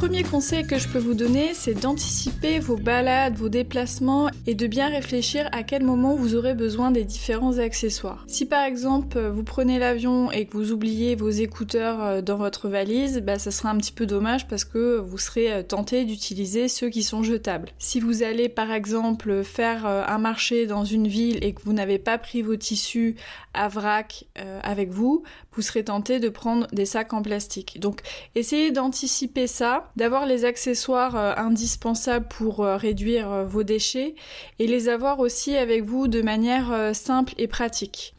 Premier 0.04 0.24
conseil 0.24 0.68
que 0.68 0.78
je 0.78 0.89
peux 0.89 1.00
vous 1.00 1.13
donner, 1.13 1.54
c'est 1.54 1.76
d'anticiper 1.76 2.60
vos 2.60 2.76
balades, 2.76 3.38
vos 3.38 3.48
déplacements 3.48 4.30
et 4.46 4.54
de 4.54 4.68
bien 4.68 4.89
réfléchir 4.89 5.48
à 5.54 5.63
quel 5.63 5.82
moment 5.82 6.13
vous 6.13 6.36
aurez 6.36 6.56
besoin 6.56 6.92
des 6.92 7.06
différents 7.06 7.58
accessoires. 7.58 8.26
Si 8.28 8.46
par 8.46 8.66
exemple 8.66 9.18
vous 9.18 9.46
prenez 9.46 9.80
l'avion 9.80 10.30
et 10.30 10.46
que 10.46 10.58
vous 10.58 10.74
oubliez 10.74 11.16
vos 11.16 11.30
écouteurs 11.30 12.04
euh, 12.04 12.22
dans 12.22 12.36
votre 12.36 12.68
valise, 12.68 13.22
bah 13.22 13.39
ça 13.39 13.50
sera 13.50 13.70
un 13.70 13.78
petit 13.78 13.94
peu 13.94 14.06
dommage 14.06 14.46
parce 14.50 14.66
que 14.66 14.98
vous 14.98 15.18
serez 15.18 15.54
euh, 15.54 15.63
tenté 15.63 16.04
d'utiliser 16.04 16.68
ceux 16.68 16.89
qui 16.89 17.02
sont 17.02 17.24
jetables. 17.24 17.70
Si 17.78 18.02
vous 18.02 18.24
allez 18.24 18.50
par 18.50 18.74
exemple 18.74 19.42
faire 19.46 19.86
euh, 19.86 20.04
un 20.06 20.18
marché 20.18 20.68
dans 20.68 20.84
une 20.84 21.08
ville 21.08 21.42
et 21.42 21.54
que 21.54 21.62
vous 21.63 21.72
n'avez 21.72 21.98
pas 21.98 22.18
pris 22.18 22.42
vos 22.42 22.58
tissus 22.58 23.16
à 23.54 23.70
vrac 23.70 24.26
avec 24.63 24.89
vous, 24.89 25.24
vous 25.56 25.62
serez 25.62 25.84
tenté 25.84 26.20
de 26.20 26.30
prendre 26.30 26.68
des 26.72 26.86
sacs 26.86 27.13
en 27.13 27.22
plastique. 27.22 27.80
Donc 27.80 28.02
essayez 28.36 28.72
d'anticiper 28.72 29.48
ça 29.48 29.92
d'avoir 29.96 30.26
les 30.26 30.46
accessoires 30.46 31.16
euh, 31.16 31.34
indispensables 31.38 32.28
pour 32.28 32.62
euh, 32.62 32.78
réduire 32.78 33.32
euh, 33.32 33.46
vos 33.46 33.63
déchets 33.63 34.16
et 34.60 34.68
les 34.68 34.89
avoir 34.89 35.20
aussi 35.20 35.56
avec 35.56 35.84
vous 35.84 36.08
de 36.08 36.22
manière 36.22 36.92
simple 36.94 37.34
et 37.38 37.48
pratique. 37.48 38.16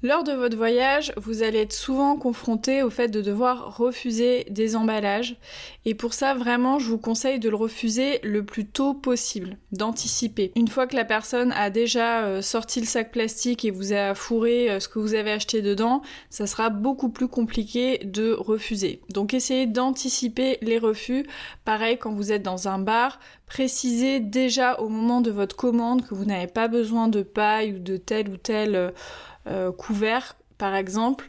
Lors 0.00 0.22
de 0.22 0.30
votre 0.30 0.56
voyage, 0.56 1.12
vous 1.16 1.42
allez 1.42 1.58
être 1.58 1.72
souvent 1.72 2.14
confronté 2.14 2.84
au 2.84 2.90
fait 2.90 3.08
de 3.08 3.20
devoir 3.20 3.76
refuser 3.76 4.46
des 4.48 4.76
emballages 4.76 5.34
et 5.84 5.96
pour 5.96 6.14
ça 6.14 6.34
vraiment 6.34 6.78
je 6.78 6.88
vous 6.88 6.98
conseille 6.98 7.40
de 7.40 7.48
le 7.48 7.56
refuser 7.56 8.20
le 8.22 8.44
plus 8.44 8.64
tôt 8.64 8.94
possible, 8.94 9.56
d'anticiper. 9.72 10.52
Une 10.54 10.68
fois 10.68 10.86
que 10.86 10.94
la 10.94 11.04
personne 11.04 11.50
a 11.50 11.70
déjà 11.70 12.22
euh, 12.22 12.42
sorti 12.42 12.78
le 12.78 12.86
sac 12.86 13.10
plastique 13.10 13.64
et 13.64 13.72
vous 13.72 13.92
a 13.92 14.14
fourré 14.14 14.70
euh, 14.70 14.78
ce 14.78 14.86
que 14.86 15.00
vous 15.00 15.14
avez 15.14 15.32
acheté 15.32 15.62
dedans, 15.62 16.02
ça 16.30 16.46
sera 16.46 16.70
beaucoup 16.70 17.08
plus 17.08 17.26
compliqué 17.26 17.98
de 18.04 18.30
refuser. 18.30 19.00
Donc 19.10 19.34
essayez 19.34 19.66
d'anticiper 19.66 20.58
les 20.62 20.78
refus. 20.78 21.26
Pareil 21.64 21.98
quand 21.98 22.12
vous 22.12 22.30
êtes 22.30 22.44
dans 22.44 22.68
un 22.68 22.78
bar, 22.78 23.18
précisez 23.46 24.20
déjà 24.20 24.78
au 24.78 24.88
moment 24.88 25.22
de 25.22 25.32
votre 25.32 25.56
commande 25.56 26.06
que 26.06 26.14
vous 26.14 26.24
n'avez 26.24 26.46
pas 26.46 26.68
besoin 26.68 27.08
de 27.08 27.22
paille 27.22 27.72
ou 27.72 27.78
de 27.80 27.96
tel 27.96 28.28
ou 28.28 28.36
tel 28.36 28.92
euh, 29.48 29.72
couvert 29.72 30.36
par 30.58 30.74
exemple, 30.74 31.28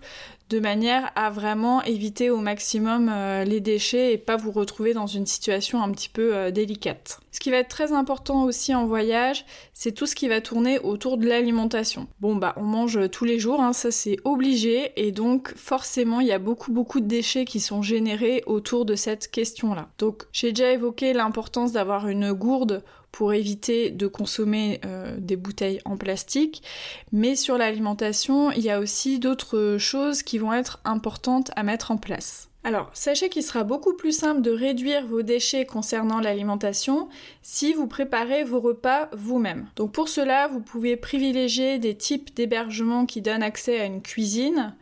de 0.50 0.60
manière 0.60 1.12
à 1.16 1.30
vraiment 1.30 1.84
éviter 1.84 2.32
au 2.32 2.38
maximum 2.40 3.08
euh, 3.14 3.44
les 3.44 3.60
déchets 3.60 4.14
et 4.14 4.18
pas 4.18 4.36
vous 4.36 4.52
retrouver 4.52 4.96
dans 4.96 5.06
une 5.06 5.28
situation 5.28 5.84
un 5.84 5.92
petit 5.92 6.10
peu 6.10 6.36
euh, 6.36 6.50
délicate. 6.50 7.20
Ce 7.32 7.40
qui 7.40 7.52
va 7.52 7.58
être 7.58 7.70
très 7.70 7.92
important 7.92 8.46
aussi 8.46 8.74
en 8.74 8.88
voyage, 8.88 9.46
c'est 9.76 9.92
tout 9.92 10.08
ce 10.08 10.16
qui 10.16 10.28
va 10.28 10.42
tourner 10.42 10.80
autour 10.80 11.18
de 11.18 11.28
l'alimentation. 11.28 12.08
Bon 12.20 12.36
bah 12.36 12.56
on 12.58 12.64
mange 12.64 13.12
tous 13.12 13.26
les 13.26 13.38
jours, 13.38 13.62
hein, 13.62 13.74
ça 13.74 13.92
c'est 13.92 14.18
obligé 14.24 14.92
et 14.96 15.12
donc 15.12 15.54
forcément 15.56 16.20
il 16.20 16.28
y 16.28 16.32
a 16.32 16.40
beaucoup 16.40 16.72
beaucoup 16.72 17.00
de 17.00 17.06
déchets 17.06 17.46
qui 17.46 17.60
sont 17.60 17.84
générés 17.84 18.42
autour 18.48 18.86
de 18.86 18.96
cette 18.96 19.30
question-là. 19.30 19.90
Donc 20.00 20.24
j'ai 20.32 20.52
déjà 20.52 20.72
évoqué 20.72 21.14
l'importance 21.14 21.72
d'avoir 21.72 22.08
une 22.08 22.34
gourde 22.34 22.84
pour 23.12 23.34
éviter 23.34 23.90
de 23.90 24.08
consommer 24.08 24.80
euh, 24.86 25.16
des 25.18 25.36
bouteilles 25.36 25.82
en 25.86 25.98
plastique. 25.98 26.64
Mais 27.12 27.36
sur 27.36 27.58
l'alimentation, 27.58 28.52
il 28.52 28.62
y 28.62 28.70
a 28.70 28.80
aussi 28.80 29.20
d'autres 29.20 29.78
choses 29.80 30.24
qui 30.24 30.38
vont 30.38 30.54
être 30.54 30.80
importantes 30.86 31.52
à 31.56 31.64
mettre 31.64 31.92
en 31.92 31.98
place. 31.98 32.50
Alors, 32.66 32.90
sachez 32.94 33.30
qu'il 33.30 33.44
sera 33.44 33.64
beaucoup 33.64 33.94
plus 33.94 34.12
simple 34.12 34.42
de 34.42 34.52
réduire 34.52 35.08
vos 35.08 35.22
déchets 35.22 35.66
concernant 35.66 36.20
l'alimentation 36.20 37.08
si 37.42 37.74
vous 37.74 37.88
préparez 37.88 38.44
vos 38.44 38.60
repas 38.60 39.10
vous-même. 39.14 39.68
Donc 39.78 39.94
pour 39.94 40.10
cela, 40.10 40.48
vous 40.50 40.60
pouvez 40.60 40.98
privilégier 40.98 41.80
des 41.80 41.96
types 41.96 42.36
d'hébergements 42.36 43.06
qui 43.06 43.22
donnent 43.22 43.44
accès 43.44 43.80
à 43.80 43.86
une 43.86 44.02
cuisine 44.02 44.76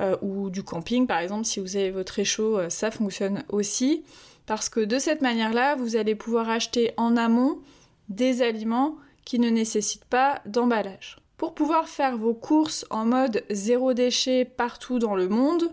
euh, 0.00 0.16
ou 0.22 0.50
du 0.50 0.64
camping 0.64 1.06
par 1.06 1.18
exemple, 1.18 1.44
si 1.44 1.60
vous 1.60 1.76
avez 1.76 1.92
votre 1.92 2.14
réchaud, 2.14 2.58
euh, 2.58 2.68
ça 2.68 2.90
fonctionne 2.90 3.44
aussi 3.48 4.02
parce 4.46 4.68
que 4.68 4.80
de 4.80 4.98
cette 4.98 5.22
manière-là, 5.22 5.76
vous 5.76 5.96
allez 5.96 6.14
pouvoir 6.14 6.48
acheter 6.48 6.92
en 6.96 7.16
amont 7.16 7.58
des 8.08 8.42
aliments 8.42 8.96
qui 9.24 9.38
ne 9.38 9.50
nécessitent 9.50 10.04
pas 10.04 10.40
d'emballage. 10.46 11.18
Pour 11.36 11.54
pouvoir 11.54 11.88
faire 11.88 12.16
vos 12.16 12.34
courses 12.34 12.84
en 12.90 13.04
mode 13.04 13.44
zéro 13.48 13.94
déchet 13.94 14.44
partout 14.44 14.98
dans 14.98 15.14
le 15.14 15.28
monde, 15.28 15.72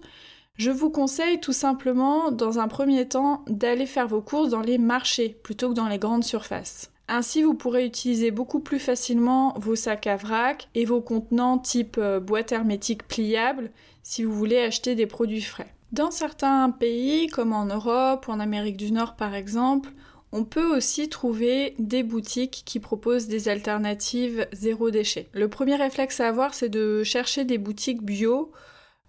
je 0.56 0.72
vous 0.72 0.90
conseille 0.90 1.40
tout 1.40 1.54
simplement, 1.54 2.32
dans 2.32 2.60
un 2.60 2.68
premier 2.68 3.08
temps, 3.08 3.44
d'aller 3.48 3.86
faire 3.86 4.08
vos 4.08 4.22
courses 4.22 4.50
dans 4.50 4.62
les 4.62 4.78
marchés 4.78 5.38
plutôt 5.44 5.70
que 5.70 5.76
dans 5.76 5.88
les 5.88 6.00
grandes 6.00 6.24
surfaces. 6.24 6.92
Ainsi, 7.08 7.44
vous 7.44 7.54
pourrez 7.54 7.86
utiliser 7.86 8.32
beaucoup 8.32 8.60
plus 8.60 8.80
facilement 8.80 9.54
vos 9.58 9.76
sacs 9.76 10.08
à 10.08 10.18
vrac 10.18 10.68
et 10.76 10.84
vos 10.84 11.00
contenants 11.00 11.58
type 11.58 11.98
euh, 11.98 12.20
boîte 12.20 12.52
hermétique 12.52 13.08
pliable 13.08 13.72
si 14.04 14.24
vous 14.24 14.34
voulez 14.34 14.60
acheter 14.60 14.96
des 14.96 15.06
produits 15.06 15.42
frais. 15.42 15.74
Dans 15.92 16.12
certains 16.12 16.70
pays, 16.70 17.28
comme 17.28 17.54
en 17.54 17.66
Europe 17.66 18.28
ou 18.28 18.32
en 18.32 18.40
Amérique 18.40 18.78
du 18.78 18.92
Nord 18.92 19.16
par 19.16 19.34
exemple, 19.34 19.90
on 20.34 20.44
peut 20.44 20.76
aussi 20.76 21.08
trouver 21.08 21.76
des 21.80 22.04
boutiques 22.04 22.64
qui 22.66 22.80
proposent 22.80 23.28
des 23.28 23.48
alternatives 23.48 24.48
zéro 24.52 24.92
déchet. 24.92 25.30
Le 25.34 25.48
premier 25.48 25.76
réflexe 25.76 26.20
à 26.20 26.28
avoir, 26.28 26.54
c'est 26.54 26.70
de 26.70 27.04
chercher 27.04 27.46
des 27.46 27.58
boutiques 27.58 28.04
bio 28.04 28.52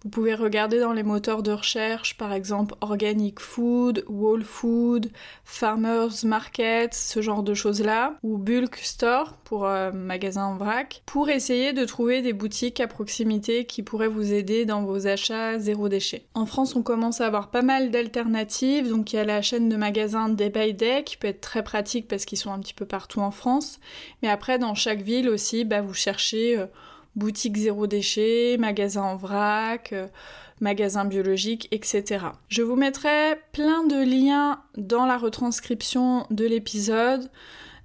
vous 0.03 0.09
pouvez 0.09 0.33
regarder 0.33 0.79
dans 0.79 0.93
les 0.93 1.03
moteurs 1.03 1.43
de 1.43 1.51
recherche, 1.51 2.17
par 2.17 2.31
exemple 2.31 2.75
Organic 2.79 3.39
Food, 3.39 4.05
Whole 4.07 4.43
Food, 4.43 5.11
Farmers 5.43 6.23
Market, 6.23 6.93
ce 6.93 7.21
genre 7.21 7.43
de 7.43 7.53
choses-là, 7.53 8.17
ou 8.23 8.37
Bulk 8.37 8.77
Store 8.77 9.33
pour 9.43 9.65
euh, 9.65 9.91
magasin 9.91 10.45
en 10.45 10.55
vrac, 10.55 11.03
pour 11.05 11.29
essayer 11.29 11.73
de 11.73 11.83
trouver 11.83 12.21
des 12.21 12.31
boutiques 12.31 12.79
à 12.79 12.87
proximité 12.87 13.65
qui 13.65 13.83
pourraient 13.83 14.07
vous 14.07 14.31
aider 14.31 14.65
dans 14.65 14.83
vos 14.83 15.05
achats 15.05 15.59
zéro 15.59 15.89
déchet. 15.89 16.25
En 16.33 16.45
France, 16.45 16.77
on 16.77 16.83
commence 16.83 17.19
à 17.19 17.27
avoir 17.27 17.51
pas 17.51 17.61
mal 17.61 17.91
d'alternatives, 17.91 18.87
donc 18.87 19.11
il 19.11 19.17
y 19.17 19.19
a 19.19 19.25
la 19.25 19.41
chaîne 19.41 19.67
de 19.67 19.75
magasins 19.75 20.29
Day 20.29 20.49
by 20.49 20.73
Day 20.73 21.03
qui 21.03 21.17
peut 21.17 21.27
être 21.27 21.41
très 21.41 21.63
pratique 21.63 22.07
parce 22.07 22.23
qu'ils 22.23 22.37
sont 22.37 22.53
un 22.53 22.59
petit 22.59 22.73
peu 22.73 22.85
partout 22.85 23.19
en 23.19 23.31
France, 23.31 23.79
mais 24.21 24.29
après 24.29 24.59
dans 24.59 24.75
chaque 24.75 25.01
ville 25.01 25.27
aussi, 25.27 25.65
bah, 25.65 25.81
vous 25.81 25.93
cherchez 25.93 26.57
euh, 26.57 26.67
boutique 27.15 27.57
zéro 27.57 27.87
déchet, 27.87 28.57
magasin 28.57 29.03
en 29.03 29.15
vrac, 29.15 29.93
euh, 29.93 30.07
magasin 30.61 31.05
biologique, 31.05 31.67
etc. 31.71 32.25
Je 32.47 32.61
vous 32.61 32.75
mettrai 32.75 33.35
plein 33.51 33.85
de 33.85 34.03
liens 34.03 34.61
dans 34.77 35.05
la 35.05 35.17
retranscription 35.17 36.25
de 36.31 36.45
l'épisode 36.45 37.29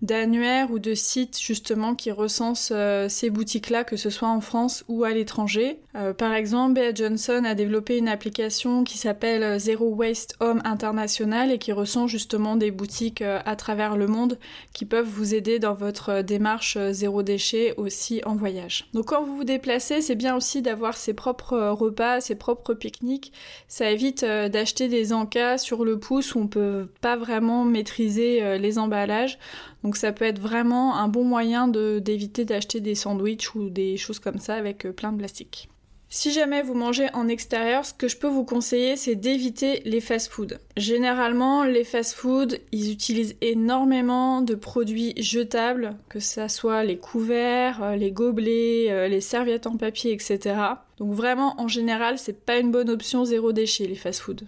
d'annuaires 0.04 0.70
ou 0.70 0.78
de 0.78 0.94
sites 0.94 1.40
justement 1.40 1.94
qui 1.94 2.10
recensent 2.10 2.72
euh, 2.74 3.08
ces 3.08 3.30
boutiques-là, 3.30 3.84
que 3.84 3.96
ce 3.96 4.10
soit 4.10 4.28
en 4.28 4.40
France 4.40 4.84
ou 4.88 5.04
à 5.04 5.10
l'étranger. 5.10 5.78
Euh, 5.96 6.12
par 6.12 6.34
exemple, 6.34 6.74
Bea 6.74 6.94
Johnson 6.94 7.42
a 7.44 7.54
développé 7.54 7.96
une 7.96 8.08
application 8.08 8.84
qui 8.84 8.98
s'appelle 8.98 9.42
euh, 9.42 9.58
Zero 9.58 9.88
Waste 9.88 10.36
Home 10.40 10.60
International 10.64 11.50
et 11.50 11.58
qui 11.58 11.72
recense 11.72 12.10
justement 12.10 12.56
des 12.56 12.70
boutiques 12.70 13.22
à 13.22 13.56
travers 13.56 13.96
le 13.96 14.06
monde 14.06 14.38
qui 14.72 14.84
peuvent 14.84 15.08
vous 15.08 15.34
aider 15.34 15.58
dans 15.58 15.74
votre 15.74 16.20
démarche 16.22 16.76
zéro 16.90 17.22
déchet 17.22 17.74
aussi 17.76 18.20
en 18.26 18.36
voyage. 18.36 18.86
Donc 18.92 19.06
quand 19.06 19.24
vous 19.24 19.36
vous 19.36 19.44
déplacez, 19.44 20.02
c'est 20.02 20.14
bien 20.14 20.36
aussi 20.36 20.60
d'avoir 20.60 20.96
ses 20.96 21.14
propres 21.14 21.58
repas, 21.68 22.20
ses 22.20 22.34
propres 22.34 22.74
pique-niques. 22.74 23.32
Ça 23.68 23.90
évite 23.90 24.24
d'acheter 24.24 24.88
des 24.88 25.12
encas 25.12 25.58
sur 25.58 25.84
le 25.84 25.98
pouce 25.98 26.34
où 26.34 26.40
on 26.40 26.46
peut 26.46 26.88
pas 27.00 27.16
vraiment 27.16 27.64
maîtriser 27.64 28.58
les 28.58 28.78
emballages. 28.78 29.38
Donc 29.84 29.96
ça 29.96 30.12
peut 30.12 30.24
être 30.24 30.40
vraiment 30.40 30.96
un 30.96 31.08
bon 31.08 31.24
moyen 31.24 31.68
d'éviter 31.68 32.46
d'acheter 32.46 32.80
des 32.80 32.94
sandwichs 32.94 33.54
ou 33.54 33.68
des 33.68 33.98
choses 33.98 34.18
comme 34.18 34.38
ça 34.38 34.54
avec 34.54 34.86
euh, 34.86 34.92
plein 34.92 35.12
de 35.12 35.18
plastique. 35.18 35.68
Si 36.08 36.32
jamais 36.32 36.62
vous 36.62 36.74
mangez 36.74 37.08
en 37.12 37.28
extérieur, 37.28 37.84
ce 37.84 37.92
que 37.92 38.08
je 38.08 38.16
peux 38.16 38.28
vous 38.28 38.44
conseiller, 38.44 38.96
c'est 38.96 39.16
d'éviter 39.16 39.82
les 39.84 40.00
fast-foods. 40.00 40.58
Généralement, 40.76 41.64
les 41.64 41.84
fast-foods, 41.84 42.56
ils 42.72 42.92
utilisent 42.92 43.36
énormément 43.40 44.40
de 44.40 44.54
produits 44.54 45.12
jetables, 45.20 45.96
que 46.08 46.20
ce 46.20 46.46
soit 46.48 46.84
les 46.84 46.98
couverts, 46.98 47.82
euh, 47.82 47.96
les 47.96 48.12
gobelets, 48.12 48.90
euh, 48.90 49.08
les 49.08 49.20
serviettes 49.20 49.66
en 49.66 49.76
papier, 49.76 50.12
etc. 50.12 50.56
Donc 50.98 51.12
vraiment, 51.12 51.60
en 51.60 51.68
général, 51.68 52.18
c'est 52.18 52.44
pas 52.44 52.58
une 52.58 52.70
bonne 52.70 52.88
option 52.88 53.24
zéro 53.26 53.52
déchet, 53.52 53.86
les 53.86 53.96
fast-foods. 53.96 54.46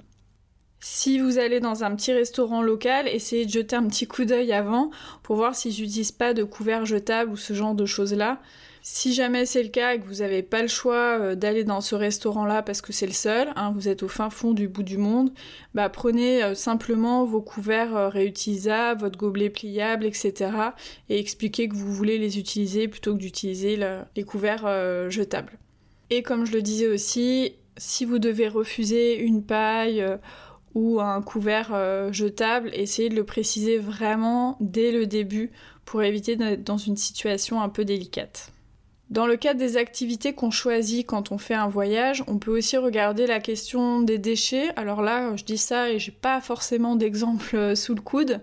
Si 0.81 1.19
vous 1.19 1.39
allez 1.39 1.61
dans 1.61 1.85
un 1.85 1.95
petit 1.97 2.13
restaurant 2.13 2.63
local, 2.63 3.09
essayez 3.09 3.47
de 3.47 3.51
jeter 3.51 3.77
un 3.77 3.87
petit 3.89 4.07
coup 4.07 4.25
d'œil 4.25 4.53
avant 4.53 4.91
pour 5.23 5.37
voir 5.37 5.55
s'ils 5.55 5.73
n'utilisent 5.83 6.13
pas 6.13 6.35
de 6.35 6.45
couverts 6.45 6.87
jetables 6.87 7.33
ou 7.33 7.37
ce 7.37 7.55
genre 7.55 7.75
de 7.75 7.87
choses-là. 7.87 8.41
Si 8.89 9.13
jamais 9.13 9.47
c'est 9.47 9.65
le 9.65 9.69
cas 9.69 9.95
et 9.95 9.99
que 9.99 10.07
vous 10.07 10.21
n'avez 10.21 10.45
pas 10.45 10.63
le 10.63 10.69
choix 10.69 11.19
euh, 11.19 11.35
d'aller 11.35 11.65
dans 11.65 11.81
ce 11.81 11.97
restaurant-là 11.97 12.63
parce 12.63 12.83
que 12.83 12.93
c'est 12.93 13.09
le 13.09 13.13
seul, 13.13 13.49
hein, 13.57 13.73
vous 13.75 13.89
êtes 13.89 14.05
au 14.05 14.09
fin 14.09 14.31
fond 14.31 14.53
du 14.53 14.69
bout 14.69 14.85
du 14.85 14.97
monde, 14.97 15.33
bah 15.75 15.89
prenez 15.89 16.45
euh, 16.45 16.55
simplement 16.55 17.25
vos 17.25 17.43
couverts 17.43 17.97
euh, 17.97 18.09
réutilisables, 18.09 19.01
votre 19.01 19.19
gobelet 19.19 19.51
pliable, 19.51 20.07
etc. 20.07 20.53
et 21.09 21.19
expliquez 21.19 21.69
que 21.69 21.75
vous 21.75 21.93
voulez 21.93 22.17
les 22.17 22.39
utiliser 22.39 22.87
plutôt 22.87 23.15
que 23.15 23.19
d'utiliser 23.19 23.77
les 24.15 24.23
couverts 24.23 25.11
jetables. 25.11 25.59
Et 26.11 26.23
comme 26.23 26.47
je 26.47 26.53
le 26.53 26.63
disais 26.63 26.87
aussi, 26.87 27.57
si 27.77 28.05
vous 28.05 28.21
devez 28.21 28.47
refuser 28.47 29.19
une 29.19 29.43
paille 29.43 30.07
ou 30.77 31.01
un 31.01 31.23
couvert 31.23 31.73
jetable, 32.13 32.71
essayez 32.75 33.09
de 33.09 33.17
le 33.17 33.25
préciser 33.25 33.79
vraiment 33.79 34.57
dès 34.61 34.93
le 34.93 35.07
début 35.07 35.51
pour 35.87 36.03
éviter 36.03 36.37
d'être 36.37 36.63
dans 36.63 36.77
une 36.77 36.97
situation 36.97 37.63
un 37.63 37.69
peu 37.71 37.85
délicate. 37.85 38.53
Dans 39.09 39.27
le 39.27 39.37
cadre 39.37 39.61
des 39.61 39.77
activités 39.77 40.33
qu'on 40.33 40.51
choisit 40.51 41.07
quand 41.07 41.31
on 41.31 41.39
fait 41.39 41.55
un 41.55 41.69
voyage, 41.69 42.25
on 42.27 42.39
peut 42.39 42.51
aussi 42.51 42.77
regarder 42.77 43.29
la 43.29 43.39
question 43.39 44.03
des 44.03 44.19
déchets. 44.19 44.71
Alors 44.75 45.01
là, 45.01 45.37
je 45.37 45.45
dis 45.45 45.59
ça 45.59 45.91
et 45.91 46.01
j'ai 46.01 46.11
pas 46.11 46.41
forcément 46.41 46.97
d'exemple 46.97 47.55
euh, 47.55 47.75
sous 47.77 47.95
le 47.95 48.01
coude. 48.01 48.41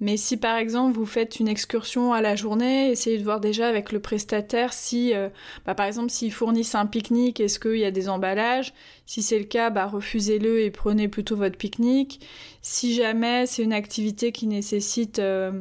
Mais 0.00 0.16
si 0.16 0.36
par 0.36 0.56
exemple 0.56 0.96
vous 0.96 1.06
faites 1.06 1.40
une 1.40 1.48
excursion 1.48 2.12
à 2.12 2.20
la 2.20 2.36
journée, 2.36 2.90
essayez 2.90 3.18
de 3.18 3.24
voir 3.24 3.40
déjà 3.40 3.68
avec 3.68 3.90
le 3.90 4.00
prestataire 4.00 4.72
si, 4.72 5.12
euh, 5.14 5.28
bah, 5.66 5.74
par 5.74 5.86
exemple, 5.86 6.10
s'ils 6.10 6.32
fournissent 6.32 6.74
un 6.74 6.86
pique-nique, 6.86 7.40
est-ce 7.40 7.58
qu'il 7.58 7.78
y 7.78 7.84
a 7.84 7.90
des 7.90 8.08
emballages? 8.08 8.72
Si 9.06 9.22
c'est 9.22 9.38
le 9.38 9.44
cas, 9.44 9.70
bah, 9.70 9.86
refusez-le 9.86 10.60
et 10.60 10.70
prenez 10.70 11.08
plutôt 11.08 11.36
votre 11.36 11.56
pique-nique. 11.56 12.20
Si 12.62 12.94
jamais 12.94 13.46
c'est 13.46 13.62
une 13.62 13.72
activité 13.72 14.30
qui 14.30 14.46
nécessite 14.46 15.18
euh, 15.18 15.52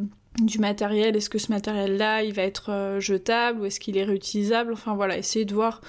du 0.41 0.59
matériel, 0.59 1.15
est-ce 1.15 1.29
que 1.29 1.39
ce 1.39 1.51
matériel-là, 1.51 2.23
il 2.23 2.33
va 2.33 2.43
être 2.43 2.71
euh, 2.71 2.99
jetable 2.99 3.61
ou 3.61 3.65
est-ce 3.65 3.79
qu'il 3.79 3.97
est 3.97 4.03
réutilisable? 4.03 4.73
Enfin 4.73 4.93
voilà, 4.95 5.17
essayez 5.17 5.45
de 5.45 5.53
voir 5.53 5.81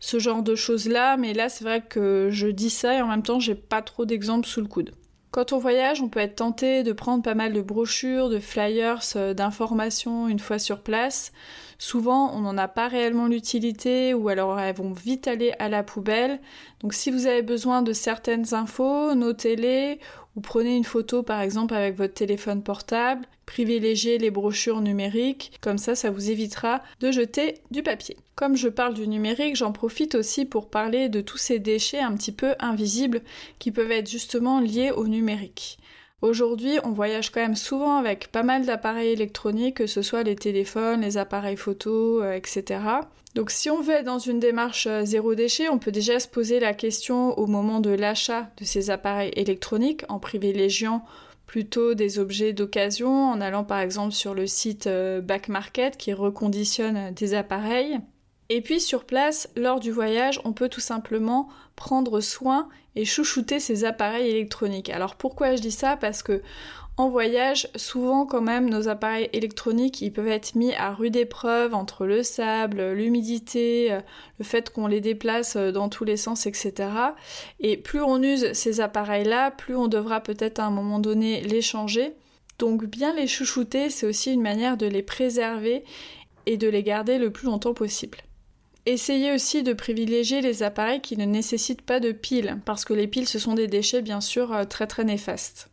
ce 0.00 0.18
genre 0.18 0.42
de 0.42 0.54
choses-là, 0.54 1.16
mais 1.16 1.32
là 1.32 1.48
c'est 1.48 1.64
vrai 1.64 1.82
que 1.82 2.28
je 2.30 2.48
dis 2.48 2.70
ça 2.70 2.98
et 2.98 3.00
en 3.00 3.08
même 3.08 3.22
temps 3.22 3.40
j'ai 3.40 3.54
pas 3.54 3.80
trop 3.80 4.04
d'exemples 4.04 4.46
sous 4.46 4.60
le 4.60 4.66
coude. 4.66 4.92
Quand 5.36 5.52
on 5.52 5.58
voyage, 5.58 6.00
on 6.00 6.08
peut 6.08 6.20
être 6.20 6.36
tenté 6.36 6.82
de 6.82 6.92
prendre 6.92 7.22
pas 7.22 7.34
mal 7.34 7.52
de 7.52 7.60
brochures, 7.60 8.30
de 8.30 8.38
flyers, 8.38 9.02
euh, 9.16 9.34
d'informations 9.34 10.28
une 10.28 10.38
fois 10.38 10.58
sur 10.58 10.80
place. 10.80 11.30
Souvent, 11.76 12.34
on 12.34 12.40
n'en 12.40 12.56
a 12.56 12.68
pas 12.68 12.88
réellement 12.88 13.26
l'utilité 13.26 14.14
ou 14.14 14.30
alors 14.30 14.58
elles 14.58 14.74
vont 14.74 14.94
vite 14.94 15.28
aller 15.28 15.52
à 15.58 15.68
la 15.68 15.82
poubelle. 15.82 16.40
Donc 16.80 16.94
si 16.94 17.10
vous 17.10 17.26
avez 17.26 17.42
besoin 17.42 17.82
de 17.82 17.92
certaines 17.92 18.54
infos, 18.54 19.14
notez-les 19.14 20.00
ou 20.36 20.40
prenez 20.40 20.74
une 20.74 20.84
photo 20.84 21.22
par 21.22 21.42
exemple 21.42 21.74
avec 21.74 21.98
votre 21.98 22.14
téléphone 22.14 22.62
portable, 22.62 23.26
privilégiez 23.46 24.18
les 24.18 24.30
brochures 24.30 24.80
numériques, 24.80 25.52
comme 25.60 25.78
ça 25.78 25.94
ça 25.94 26.10
vous 26.10 26.30
évitera 26.30 26.82
de 27.00 27.10
jeter 27.10 27.54
du 27.70 27.82
papier. 27.82 28.16
Comme 28.34 28.56
je 28.56 28.68
parle 28.68 28.94
du 28.94 29.08
numérique, 29.08 29.56
j'en 29.56 29.72
profite 29.72 30.14
aussi 30.14 30.44
pour 30.44 30.68
parler 30.68 31.08
de 31.08 31.20
tous 31.20 31.38
ces 31.38 31.58
déchets 31.58 32.00
un 32.00 32.14
petit 32.14 32.32
peu 32.32 32.54
invisibles 32.58 33.22
qui 33.58 33.70
peuvent 33.70 33.92
être 33.92 34.10
justement 34.10 34.60
liés 34.60 34.90
au 34.90 35.06
numérique. 35.06 35.78
Aujourd'hui, 36.22 36.78
on 36.82 36.92
voyage 36.92 37.30
quand 37.30 37.40
même 37.40 37.56
souvent 37.56 37.98
avec 37.98 38.28
pas 38.32 38.42
mal 38.42 38.64
d'appareils 38.64 39.10
électroniques, 39.10 39.76
que 39.76 39.86
ce 39.86 40.02
soit 40.02 40.22
les 40.22 40.34
téléphones, 40.34 41.02
les 41.02 41.18
appareils 41.18 41.56
photo, 41.56 42.22
euh, 42.22 42.32
etc. 42.32 42.80
Donc 43.34 43.50
si 43.50 43.68
on 43.68 43.82
veut 43.82 43.96
être 43.96 44.06
dans 44.06 44.18
une 44.18 44.40
démarche 44.40 44.86
euh, 44.86 45.04
zéro 45.04 45.34
déchet, 45.34 45.68
on 45.68 45.78
peut 45.78 45.92
déjà 45.92 46.18
se 46.18 46.26
poser 46.26 46.58
la 46.58 46.72
question 46.72 47.38
au 47.38 47.46
moment 47.46 47.80
de 47.80 47.90
l'achat 47.90 48.50
de 48.58 48.64
ces 48.64 48.90
appareils 48.90 49.32
électroniques 49.36 50.04
en 50.08 50.18
privilégiant 50.18 51.04
plutôt 51.46 51.94
des 51.94 52.18
objets 52.18 52.52
d'occasion 52.52 53.30
en 53.30 53.40
allant 53.40 53.64
par 53.64 53.78
exemple 53.80 54.12
sur 54.12 54.34
le 54.34 54.46
site 54.46 54.86
euh, 54.86 55.20
Back 55.20 55.48
Market 55.48 55.96
qui 55.96 56.12
reconditionne 56.12 57.12
des 57.14 57.34
appareils. 57.34 57.98
Et 58.48 58.60
puis 58.60 58.80
sur 58.80 59.04
place, 59.04 59.48
lors 59.56 59.80
du 59.80 59.90
voyage, 59.90 60.40
on 60.44 60.52
peut 60.52 60.68
tout 60.68 60.80
simplement 60.80 61.48
prendre 61.74 62.20
soin 62.20 62.68
et 62.94 63.04
chouchouter 63.04 63.60
ses 63.60 63.84
appareils 63.84 64.30
électroniques. 64.30 64.90
Alors 64.90 65.16
pourquoi 65.16 65.56
je 65.56 65.62
dis 65.62 65.72
ça? 65.72 65.96
Parce 65.96 66.22
que 66.22 66.42
en 66.98 67.10
voyage, 67.10 67.68
souvent 67.76 68.24
quand 68.24 68.40
même 68.40 68.70
nos 68.70 68.88
appareils 68.88 69.28
électroniques, 69.34 70.00
ils 70.00 70.12
peuvent 70.12 70.28
être 70.28 70.54
mis 70.54 70.72
à 70.74 70.94
rude 70.94 71.16
épreuve 71.16 71.74
entre 71.74 72.06
le 72.06 72.22
sable, 72.22 72.92
l'humidité, 72.92 73.92
euh, 73.92 74.00
le 74.38 74.44
fait 74.44 74.70
qu'on 74.70 74.86
les 74.86 75.02
déplace 75.02 75.56
euh, 75.56 75.72
dans 75.72 75.90
tous 75.90 76.04
les 76.04 76.16
sens, 76.16 76.46
etc. 76.46 76.88
Et 77.60 77.76
plus 77.76 78.00
on 78.00 78.22
use 78.22 78.50
ces 78.54 78.80
appareils-là, 78.80 79.50
plus 79.50 79.76
on 79.76 79.88
devra 79.88 80.20
peut-être 80.22 80.58
à 80.58 80.64
un 80.64 80.70
moment 80.70 80.98
donné 80.98 81.42
les 81.42 81.60
changer. 81.60 82.14
Donc 82.58 82.86
bien 82.86 83.12
les 83.14 83.26
chouchouter, 83.26 83.90
c'est 83.90 84.06
aussi 84.06 84.32
une 84.32 84.40
manière 84.40 84.78
de 84.78 84.86
les 84.86 85.02
préserver 85.02 85.84
et 86.46 86.56
de 86.56 86.68
les 86.68 86.82
garder 86.82 87.18
le 87.18 87.30
plus 87.30 87.46
longtemps 87.46 87.74
possible. 87.74 88.18
Essayez 88.86 89.32
aussi 89.32 89.62
de 89.62 89.74
privilégier 89.74 90.40
les 90.40 90.62
appareils 90.62 91.02
qui 91.02 91.18
ne 91.18 91.26
nécessitent 91.26 91.82
pas 91.82 92.00
de 92.00 92.12
piles, 92.12 92.58
parce 92.64 92.86
que 92.86 92.94
les 92.94 93.08
piles 93.08 93.28
ce 93.28 93.38
sont 93.38 93.54
des 93.54 93.66
déchets 93.66 94.00
bien 94.00 94.22
sûr 94.22 94.54
euh, 94.54 94.64
très 94.64 94.86
très 94.86 95.04
néfastes. 95.04 95.68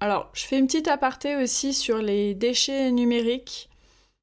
Alors, 0.00 0.30
je 0.32 0.44
fais 0.44 0.58
une 0.58 0.66
petite 0.66 0.88
aparté 0.88 1.36
aussi 1.36 1.74
sur 1.74 1.98
les 1.98 2.34
déchets 2.34 2.90
numériques. 2.90 3.68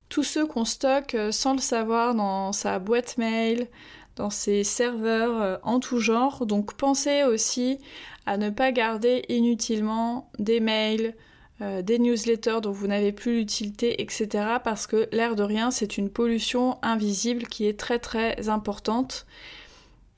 Tous 0.10 0.24
ceux 0.24 0.48
qu'on 0.48 0.66
stocke 0.66 1.14
euh, 1.14 1.32
sans 1.32 1.54
le 1.54 1.60
savoir 1.60 2.16
dans 2.16 2.52
sa 2.52 2.80
boîte 2.80 3.18
mail, 3.20 3.68
dans 4.16 4.32
ses 4.32 4.64
serveurs 4.64 5.42
euh, 5.42 5.58
en 5.62 5.80
tout 5.80 6.00
genre. 6.00 6.48
Donc 6.48 6.74
pensez 6.74 7.24
aussi 7.24 7.78
à 8.26 8.38
ne 8.38 8.50
pas 8.50 8.72
garder 8.72 9.24
inutilement 9.30 10.32
des 10.40 10.60
mails, 10.60 11.14
euh, 11.62 11.84
des 11.84 12.00
newsletters 12.00 12.62
dont 12.62 12.72
vous 12.72 12.88
n'avez 12.88 13.12
plus 13.12 13.38
l'utilité, 13.38 14.02
etc. 14.02 14.28
Parce 14.64 14.88
que 14.88 15.08
l'air 15.12 15.36
de 15.36 15.44
rien, 15.44 15.70
c'est 15.70 15.98
une 15.98 16.10
pollution 16.10 16.80
invisible 16.82 17.44
qui 17.44 17.68
est 17.68 17.80
très 17.80 18.00
très 18.00 18.50
importante. 18.50 19.28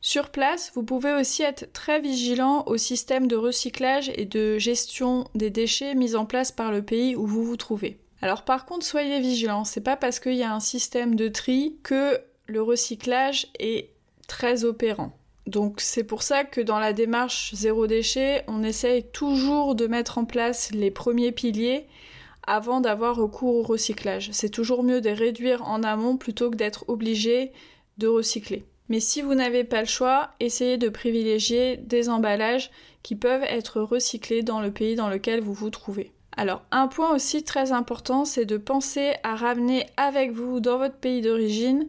Sur 0.01 0.29
place, 0.29 0.71
vous 0.75 0.83
pouvez 0.83 1.13
aussi 1.13 1.43
être 1.43 1.73
très 1.73 1.99
vigilant 1.99 2.63
au 2.67 2.77
système 2.77 3.27
de 3.27 3.35
recyclage 3.35 4.09
et 4.15 4.25
de 4.25 4.57
gestion 4.57 5.25
des 5.35 5.49
déchets 5.49 5.93
mis 5.93 6.15
en 6.15 6.25
place 6.25 6.53
par 6.53 6.71
le 6.71 6.81
pays 6.81 7.17
où 7.17 7.27
vous 7.27 7.43
vous 7.43 7.57
trouvez. 7.57 7.99
Alors 8.21 8.43
par 8.43 8.65
contre, 8.65 8.85
soyez 8.85 9.19
vigilants, 9.19 9.65
c'est 9.65 9.83
pas 9.83 9.97
parce 9.97 10.19
qu'il 10.19 10.35
y 10.35 10.43
a 10.43 10.53
un 10.53 10.61
système 10.61 11.15
de 11.15 11.27
tri 11.27 11.77
que 11.83 12.17
le 12.47 12.61
recyclage 12.61 13.47
est 13.59 13.89
très 14.27 14.63
opérant. 14.63 15.11
Donc 15.47 15.81
c'est 15.81 16.03
pour 16.03 16.23
ça 16.23 16.45
que 16.45 16.61
dans 16.61 16.79
la 16.79 16.93
démarche 16.93 17.53
zéro 17.53 17.85
déchet, 17.85 18.43
on 18.47 18.63
essaye 18.63 19.03
toujours 19.03 19.75
de 19.75 19.87
mettre 19.87 20.17
en 20.17 20.25
place 20.25 20.71
les 20.71 20.91
premiers 20.91 21.31
piliers 21.31 21.87
avant 22.47 22.79
d'avoir 22.79 23.15
recours 23.17 23.55
au 23.55 23.63
recyclage. 23.63 24.29
C'est 24.31 24.49
toujours 24.49 24.83
mieux 24.83 25.01
de 25.01 25.09
réduire 25.09 25.67
en 25.67 25.83
amont 25.83 26.17
plutôt 26.17 26.49
que 26.49 26.55
d'être 26.55 26.85
obligé 26.87 27.51
de 27.97 28.07
recycler. 28.07 28.63
Mais 28.89 28.99
si 28.99 29.21
vous 29.21 29.35
n'avez 29.35 29.63
pas 29.63 29.81
le 29.81 29.87
choix, 29.87 30.31
essayez 30.39 30.77
de 30.77 30.89
privilégier 30.89 31.77
des 31.77 32.09
emballages 32.09 32.71
qui 33.03 33.15
peuvent 33.15 33.43
être 33.43 33.81
recyclés 33.81 34.41
dans 34.41 34.61
le 34.61 34.71
pays 34.71 34.95
dans 34.95 35.09
lequel 35.09 35.41
vous 35.41 35.53
vous 35.53 35.69
trouvez. 35.69 36.11
Alors 36.35 36.63
un 36.71 36.87
point 36.87 37.13
aussi 37.13 37.43
très 37.43 37.71
important, 37.71 38.25
c'est 38.25 38.45
de 38.45 38.57
penser 38.57 39.13
à 39.23 39.35
ramener 39.35 39.85
avec 39.97 40.31
vous 40.31 40.59
dans 40.59 40.77
votre 40.77 40.95
pays 40.95 41.21
d'origine 41.21 41.87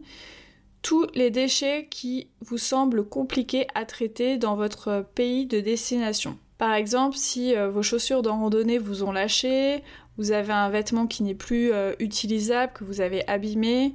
tous 0.81 1.07
les 1.13 1.29
déchets 1.29 1.87
qui 1.89 2.27
vous 2.41 2.57
semblent 2.57 3.07
compliqués 3.07 3.67
à 3.75 3.85
traiter 3.85 4.37
dans 4.37 4.55
votre 4.55 5.05
pays 5.15 5.45
de 5.45 5.59
destination. 5.59 6.37
Par 6.57 6.73
exemple, 6.73 7.17
si 7.17 7.55
euh, 7.55 7.69
vos 7.69 7.83
chaussures 7.83 8.21
de 8.21 8.29
randonnée 8.29 8.77
vous 8.77 9.03
ont 9.03 9.11
lâché, 9.11 9.83
vous 10.17 10.31
avez 10.31 10.53
un 10.53 10.69
vêtement 10.69 11.07
qui 11.07 11.23
n'est 11.23 11.35
plus 11.35 11.71
euh, 11.71 11.93
utilisable, 11.99 12.73
que 12.73 12.83
vous 12.83 13.01
avez 13.01 13.27
abîmé, 13.27 13.93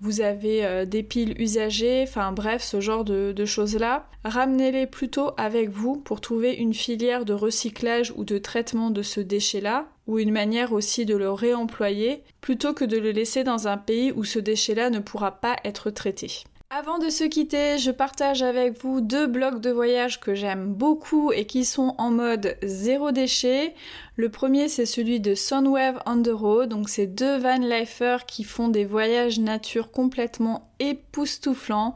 vous 0.00 0.20
avez 0.20 0.64
euh, 0.64 0.84
des 0.84 1.02
piles 1.02 1.40
usagées, 1.40 2.04
enfin 2.06 2.32
bref, 2.32 2.62
ce 2.62 2.80
genre 2.80 3.04
de, 3.04 3.44
choses-là. 3.44 4.06
Ramenez-les 4.24 4.86
plutôt 4.86 5.32
avec 5.36 5.70
vous 5.70 5.96
pour 5.96 6.20
trouver 6.20 6.54
une 6.54 6.74
filière 6.74 7.24
de 7.24 7.32
recyclage 7.34 8.12
ou 8.16 8.24
de 8.24 8.38
traitement 8.38 8.90
de 8.90 9.02
ce 9.02 9.20
déchet-là, 9.20 9.86
ou 10.06 10.18
une 10.18 10.32
manière 10.32 10.72
aussi 10.72 11.06
de 11.06 11.16
le 11.16 11.30
réemployer, 11.30 12.22
plutôt 12.40 12.74
que 12.74 12.84
de 12.84 12.98
le 12.98 13.10
laisser 13.10 13.44
dans 13.44 13.68
un 13.68 13.76
pays 13.76 14.12
où 14.12 14.24
ce 14.24 14.38
déchet-là 14.38 14.90
ne 14.90 14.98
pourra 14.98 15.40
pas 15.40 15.56
être 15.64 15.90
traité. 15.90 16.44
Avant 16.76 16.98
de 16.98 17.08
se 17.08 17.22
quitter, 17.22 17.78
je 17.78 17.92
partage 17.92 18.42
avec 18.42 18.82
vous 18.82 19.00
deux 19.00 19.28
blogs 19.28 19.60
de 19.60 19.70
voyage 19.70 20.18
que 20.18 20.34
j'aime 20.34 20.74
beaucoup 20.74 21.30
et 21.30 21.46
qui 21.46 21.64
sont 21.64 21.94
en 21.98 22.10
mode 22.10 22.56
zéro 22.64 23.12
déchet. 23.12 23.76
Le 24.16 24.28
premier 24.28 24.66
c'est 24.66 24.84
celui 24.84 25.20
de 25.20 25.36
Sunwave 25.36 26.00
on 26.04 26.20
the 26.20 26.32
Road, 26.32 26.70
donc 26.70 26.88
c'est 26.88 27.06
deux 27.06 27.36
van 27.38 27.58
lifers 27.58 28.26
qui 28.26 28.42
font 28.42 28.66
des 28.66 28.84
voyages 28.84 29.38
nature 29.38 29.92
complètement 29.92 30.72
époustouflants. 30.80 31.94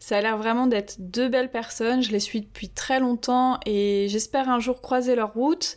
Ça 0.00 0.16
a 0.16 0.20
l'air 0.20 0.36
vraiment 0.36 0.66
d'être 0.66 0.96
deux 0.98 1.28
belles 1.28 1.52
personnes, 1.52 2.02
je 2.02 2.10
les 2.10 2.18
suis 2.18 2.40
depuis 2.40 2.70
très 2.70 2.98
longtemps 2.98 3.60
et 3.66 4.08
j'espère 4.08 4.48
un 4.48 4.58
jour 4.58 4.82
croiser 4.82 5.14
leur 5.14 5.34
route 5.34 5.76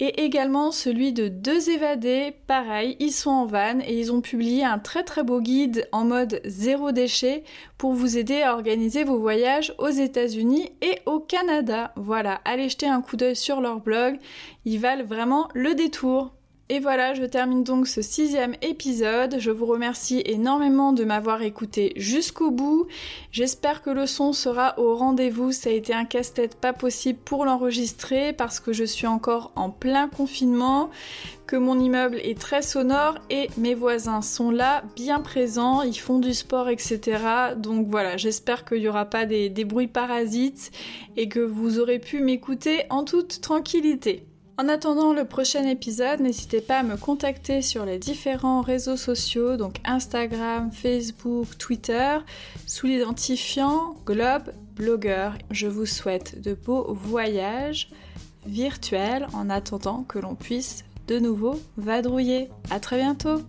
et 0.00 0.24
également 0.24 0.72
celui 0.72 1.12
de 1.12 1.28
Deux 1.28 1.70
évadés, 1.70 2.34
pareil, 2.48 2.96
ils 2.98 3.12
sont 3.12 3.30
en 3.30 3.46
van 3.46 3.78
et 3.80 3.98
ils 3.98 4.12
ont 4.12 4.20
publié 4.20 4.64
un 4.64 4.80
très 4.80 5.04
très 5.04 5.22
beau 5.22 5.40
guide 5.40 5.88
en 5.92 6.04
mode 6.04 6.40
zéro 6.44 6.90
déchet 6.90 7.44
pour 7.78 7.92
vous 7.92 8.18
aider 8.18 8.42
à 8.42 8.54
organiser 8.54 9.04
vos 9.04 9.18
voyages 9.18 9.72
aux 9.78 9.90
États-Unis 9.90 10.70
et 10.82 10.98
au 11.06 11.20
Canada. 11.20 11.92
Voilà, 11.96 12.40
allez 12.44 12.68
jeter 12.68 12.88
un 12.88 13.02
coup 13.02 13.16
d'œil 13.16 13.36
sur 13.36 13.60
leur 13.60 13.80
blog, 13.80 14.18
ils 14.64 14.80
valent 14.80 15.04
vraiment 15.04 15.48
le 15.54 15.74
détour. 15.74 16.32
Et 16.70 16.80
voilà, 16.80 17.12
je 17.12 17.24
termine 17.24 17.62
donc 17.62 17.86
ce 17.86 18.00
sixième 18.00 18.54
épisode. 18.62 19.36
Je 19.38 19.50
vous 19.50 19.66
remercie 19.66 20.22
énormément 20.24 20.94
de 20.94 21.04
m'avoir 21.04 21.42
écouté 21.42 21.92
jusqu'au 21.96 22.50
bout. 22.50 22.86
J'espère 23.30 23.82
que 23.82 23.90
le 23.90 24.06
son 24.06 24.32
sera 24.32 24.78
au 24.78 24.94
rendez-vous. 24.94 25.52
Ça 25.52 25.68
a 25.68 25.74
été 25.74 25.92
un 25.92 26.06
casse-tête 26.06 26.54
pas 26.54 26.72
possible 26.72 27.18
pour 27.22 27.44
l'enregistrer 27.44 28.32
parce 28.32 28.60
que 28.60 28.72
je 28.72 28.84
suis 28.84 29.06
encore 29.06 29.52
en 29.56 29.68
plein 29.68 30.08
confinement, 30.08 30.88
que 31.46 31.56
mon 31.56 31.78
immeuble 31.78 32.18
est 32.22 32.40
très 32.40 32.62
sonore 32.62 33.18
et 33.28 33.50
mes 33.58 33.74
voisins 33.74 34.22
sont 34.22 34.50
là, 34.50 34.84
bien 34.96 35.20
présents, 35.20 35.82
ils 35.82 36.00
font 36.00 36.18
du 36.18 36.32
sport, 36.32 36.70
etc. 36.70 37.18
Donc 37.58 37.88
voilà, 37.88 38.16
j'espère 38.16 38.64
qu'il 38.64 38.80
n'y 38.80 38.88
aura 38.88 39.04
pas 39.04 39.26
des, 39.26 39.50
bruits 39.66 39.86
parasites 39.86 40.70
et 41.18 41.28
que 41.28 41.40
vous 41.40 41.78
aurez 41.78 41.98
pu 41.98 42.20
m'écouter 42.20 42.84
en 42.88 43.04
toute 43.04 43.42
tranquillité. 43.42 44.24
En 44.56 44.68
attendant 44.68 45.12
le 45.12 45.24
prochain 45.24 45.64
épisode, 45.64 46.20
n'hésitez 46.20 46.60
pas 46.60 46.78
à 46.78 46.82
me 46.84 46.96
contacter 46.96 47.60
sur 47.60 47.84
les 47.84 47.98
différents 47.98 48.60
réseaux 48.60 48.96
sociaux, 48.96 49.56
donc 49.56 49.78
Instagram, 49.84 50.70
Facebook, 50.70 51.58
Twitter, 51.58 52.18
sous 52.64 52.86
l'identifiant 52.86 53.96
Globe 54.06 54.52
Blogger. 54.76 55.30
Je 55.50 55.66
vous 55.66 55.86
souhaite 55.86 56.40
de 56.40 56.54
beaux 56.54 56.94
voyages 56.94 57.88
virtuels 58.46 59.26
en 59.32 59.50
attendant 59.50 60.04
que 60.04 60.20
l'on 60.20 60.36
puisse 60.36 60.84
de 61.08 61.18
nouveau 61.18 61.60
vadrouiller. 61.76 62.48
À 62.70 62.78
très 62.78 62.98
bientôt! 62.98 63.40